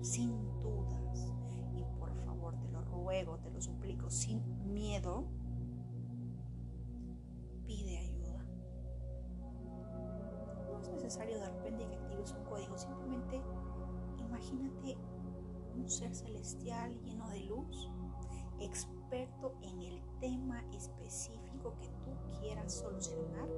sin 0.00 0.30
dudas, 0.62 1.32
y 1.76 1.84
por 1.98 2.14
favor 2.24 2.56
te 2.58 2.68
lo 2.68 2.82
ruego, 2.82 3.38
te 3.38 3.50
lo 3.50 3.60
suplico, 3.60 4.10
sin 4.10 4.72
miedo, 4.72 5.26
Necesario 11.02 11.38
de 11.38 11.46
repente 11.50 11.86
que 11.86 11.96
actives 11.96 12.32
un 12.32 12.44
código, 12.44 12.78
simplemente 12.78 13.42
imagínate 14.18 14.96
un 15.74 15.88
ser 15.88 16.14
celestial 16.14 16.98
lleno 17.02 17.28
de 17.30 17.40
luz, 17.40 17.90
experto 18.60 19.54
en 19.62 19.82
el 19.82 20.00
tema 20.20 20.62
específico 20.72 21.74
que 21.80 21.88
tú 22.04 22.38
quieras 22.40 22.72
solucionar 22.72 23.48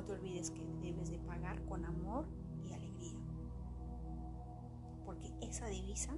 No 0.00 0.06
te 0.06 0.12
olvides 0.14 0.50
que 0.50 0.64
debes 0.80 1.10
de 1.10 1.18
pagar 1.18 1.62
con 1.66 1.84
amor 1.84 2.26
y 2.64 2.72
alegría. 2.72 3.18
Porque 5.04 5.30
esa 5.42 5.66
divisa 5.66 6.16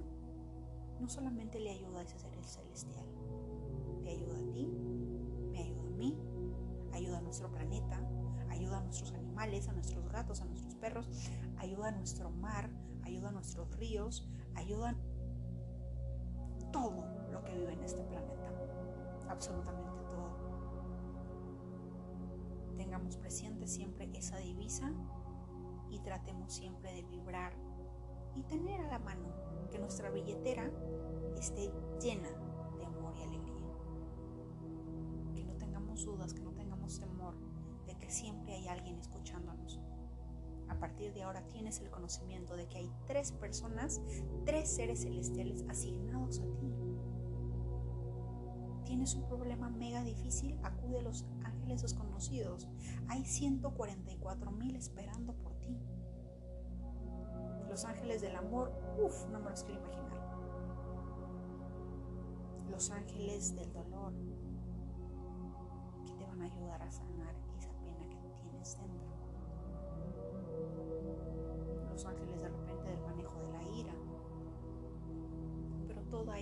no 1.01 1.09
solamente 1.09 1.59
le 1.59 1.71
ayuda 1.71 1.99
a 1.99 2.03
ese 2.03 2.17
ser 2.17 2.45
celestial, 2.45 3.05
te 4.03 4.11
ayuda 4.11 4.37
a 4.37 4.51
ti, 4.51 4.67
me 5.51 5.59
ayuda 5.59 5.85
a 5.85 5.89
mí, 5.97 6.17
ayuda 6.93 7.17
a 7.17 7.21
nuestro 7.21 7.51
planeta, 7.51 7.99
ayuda 8.49 8.77
a 8.77 8.81
nuestros 8.81 9.11
animales, 9.13 9.67
a 9.67 9.73
nuestros 9.73 10.07
gatos, 10.09 10.41
a 10.41 10.45
nuestros 10.45 10.75
perros, 10.75 11.09
ayuda 11.57 11.89
a 11.89 11.91
nuestro 11.91 12.29
mar, 12.31 12.69
ayuda 13.03 13.29
a 13.29 13.31
nuestros 13.31 13.75
ríos, 13.77 14.29
ayuda 14.55 14.89
a 14.89 16.71
todo 16.71 17.05
lo 17.31 17.43
que 17.43 17.53
vive 17.53 17.73
en 17.73 17.83
este 17.83 18.03
planeta, 18.03 18.51
absolutamente 19.29 19.93
tengamos 22.93 23.17
presente 23.17 23.67
siempre 23.67 24.09
esa 24.13 24.37
divisa 24.37 24.91
y 25.89 25.99
tratemos 25.99 26.53
siempre 26.53 26.93
de 26.93 27.01
vibrar 27.03 27.53
y 28.35 28.43
tener 28.43 28.81
a 28.81 28.87
la 28.87 28.99
mano 28.99 29.29
que 29.71 29.79
nuestra 29.79 30.09
billetera 30.09 30.71
esté 31.35 31.71
llena 31.99 32.29
de 32.77 32.85
amor 32.85 33.15
y 33.17 33.23
alegría. 33.23 33.73
Que 35.33 35.43
no 35.43 35.55
tengamos 35.55 36.05
dudas, 36.05 36.33
que 36.33 36.41
no 36.41 36.52
siempre 38.13 38.53
hay 38.53 38.67
alguien 38.67 38.97
escuchándonos. 38.99 39.81
A 40.69 40.79
partir 40.79 41.13
de 41.13 41.23
ahora 41.23 41.45
tienes 41.49 41.79
el 41.81 41.89
conocimiento 41.89 42.55
de 42.55 42.67
que 42.67 42.77
hay 42.77 42.91
tres 43.05 43.31
personas, 43.31 44.01
tres 44.45 44.69
seres 44.69 45.01
celestiales 45.01 45.65
asignados 45.67 46.39
a 46.39 46.43
ti. 46.57 46.71
Tienes 48.85 49.15
un 49.15 49.27
problema 49.27 49.69
mega 49.69 50.03
difícil, 50.03 50.57
acude 50.63 50.99
a 50.99 51.01
los 51.01 51.25
ángeles 51.43 51.81
desconocidos. 51.81 52.67
Hay 53.07 53.25
144 53.25 54.51
mil 54.51 54.75
esperando 54.75 55.33
por 55.33 55.53
ti. 55.55 55.77
Los 57.69 57.85
ángeles 57.85 58.21
del 58.21 58.35
amor, 58.35 58.71
uff, 59.01 59.27
no 59.29 59.39
me 59.39 59.49
los 59.49 59.63
quiero 59.63 59.81
imaginar. 59.81 60.03
Los 62.69 62.91
ángeles 62.91 63.55
del 63.55 63.71
dolor, 63.73 64.13
que 66.05 66.13
te 66.13 66.25
van 66.25 66.41
a 66.41 66.45
ayudar 66.45 66.81
a 66.81 66.91
sanar 66.91 67.42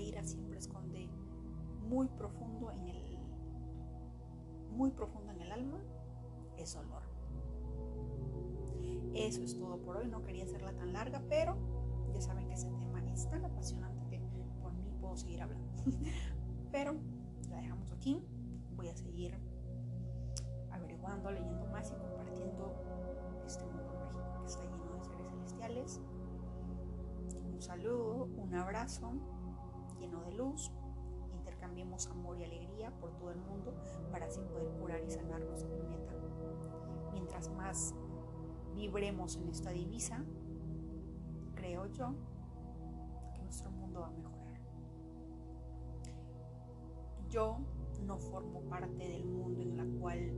ira 0.02 0.24
siempre 0.24 0.58
esconde 0.58 1.10
muy 1.88 2.08
profundo 2.08 2.72
en 2.72 2.88
el 2.88 3.02
muy 4.72 4.92
profundo 4.92 5.32
en 5.32 5.42
el 5.42 5.52
alma 5.52 5.80
es 6.58 6.74
dolor. 6.74 7.04
Eso 9.14 9.44
es 9.44 9.58
todo 9.58 9.78
por 9.78 9.98
hoy. 9.98 10.08
No 10.08 10.24
quería 10.24 10.46
hacerla 10.46 10.74
tan 10.74 10.94
larga, 10.94 11.22
pero 11.30 11.58
ya 12.14 12.22
saben 12.22 12.48
que 12.48 12.54
ese 12.54 12.70
tema 12.72 13.04
es 13.12 13.30
tan 13.30 13.44
apasionante 13.44 14.10
que 14.10 14.46
por 14.62 14.74
mí 14.74 14.92
puedo 15.00 15.18
seguir 15.18 15.42
hablando. 15.42 15.72
pero 16.72 16.96
la 17.50 17.58
dejamos 17.58 17.92
aquí. 17.92 18.24
Voy 18.76 18.88
a 18.88 18.96
seguir 18.96 19.38
averiguando, 20.72 21.32
leyendo 21.32 21.66
más 21.68 21.92
y 21.92 21.96
compartiendo 21.96 22.74
este 23.46 23.66
mundo 23.66 23.94
mágico 24.00 24.40
que 24.40 24.48
está 24.48 24.64
lleno 24.64 24.96
de 24.96 25.04
seres 25.04 25.28
celestiales. 25.28 26.02
Un 27.54 27.62
saludo, 27.62 28.30
un 28.38 28.56
abrazo 28.56 29.12
lleno 30.02 30.22
de 30.24 30.34
luz. 30.34 30.72
Intercambiemos 31.38 32.08
amor 32.08 32.38
y 32.40 32.44
alegría 32.44 32.92
por 33.00 33.12
todo 33.18 33.32
el 33.32 33.38
mundo 33.38 33.74
para 34.12 34.26
así 34.26 34.42
poder 34.42 34.70
curar 34.80 35.02
y 35.04 35.10
sanar 35.10 35.42
nuestro 35.42 35.70
planeta. 35.76 36.14
Mientras 37.14 37.50
más 37.50 37.94
vibremos 38.76 39.38
en 39.38 39.50
esta 39.50 39.70
divisa, 39.72 40.24
creo 41.56 41.86
yo 41.88 42.16
que 43.34 43.42
nuestro 43.44 43.72
mundo 43.72 44.02
va 44.02 44.08
a 44.08 44.12
mejorar. 44.12 44.62
Yo 47.30 47.60
no 48.06 48.18
formo 48.18 48.62
parte 48.62 49.08
del 49.08 49.26
mundo 49.26 49.62
en 49.62 49.78
la 49.78 49.86
cual 50.00 50.32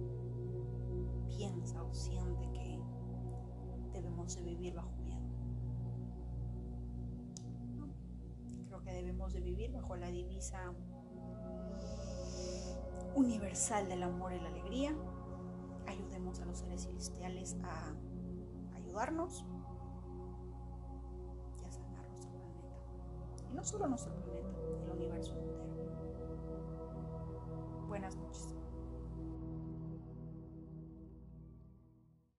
piensa 1.27 1.81
o 1.81 1.93
siente 1.93 2.51
que 2.51 2.79
debemos 3.93 4.35
de 4.35 4.43
vivir 4.43 4.75
bajo 4.75 4.91
que 8.83 8.91
debemos 8.91 9.33
de 9.33 9.41
vivir 9.41 9.71
bajo 9.71 9.95
la 9.95 10.07
divisa 10.07 10.73
universal 13.15 13.87
del 13.87 14.03
amor 14.03 14.33
y 14.33 14.39
la 14.39 14.49
alegría. 14.49 14.95
Ayudemos 15.87 16.39
a 16.39 16.45
los 16.45 16.57
seres 16.59 16.83
celestiales 16.83 17.55
a 17.63 17.93
ayudarnos 18.75 19.45
y 21.61 21.65
a 21.65 21.71
sanar 21.71 22.07
nuestro 22.09 22.31
planeta. 22.31 22.71
Y 23.51 23.53
no 23.53 23.63
solo 23.63 23.87
nuestro 23.87 24.13
planeta, 24.15 24.49
el 24.83 24.91
universo 24.91 25.33
entero. 25.37 25.63
Buenas 27.87 28.15
noches. 28.15 28.62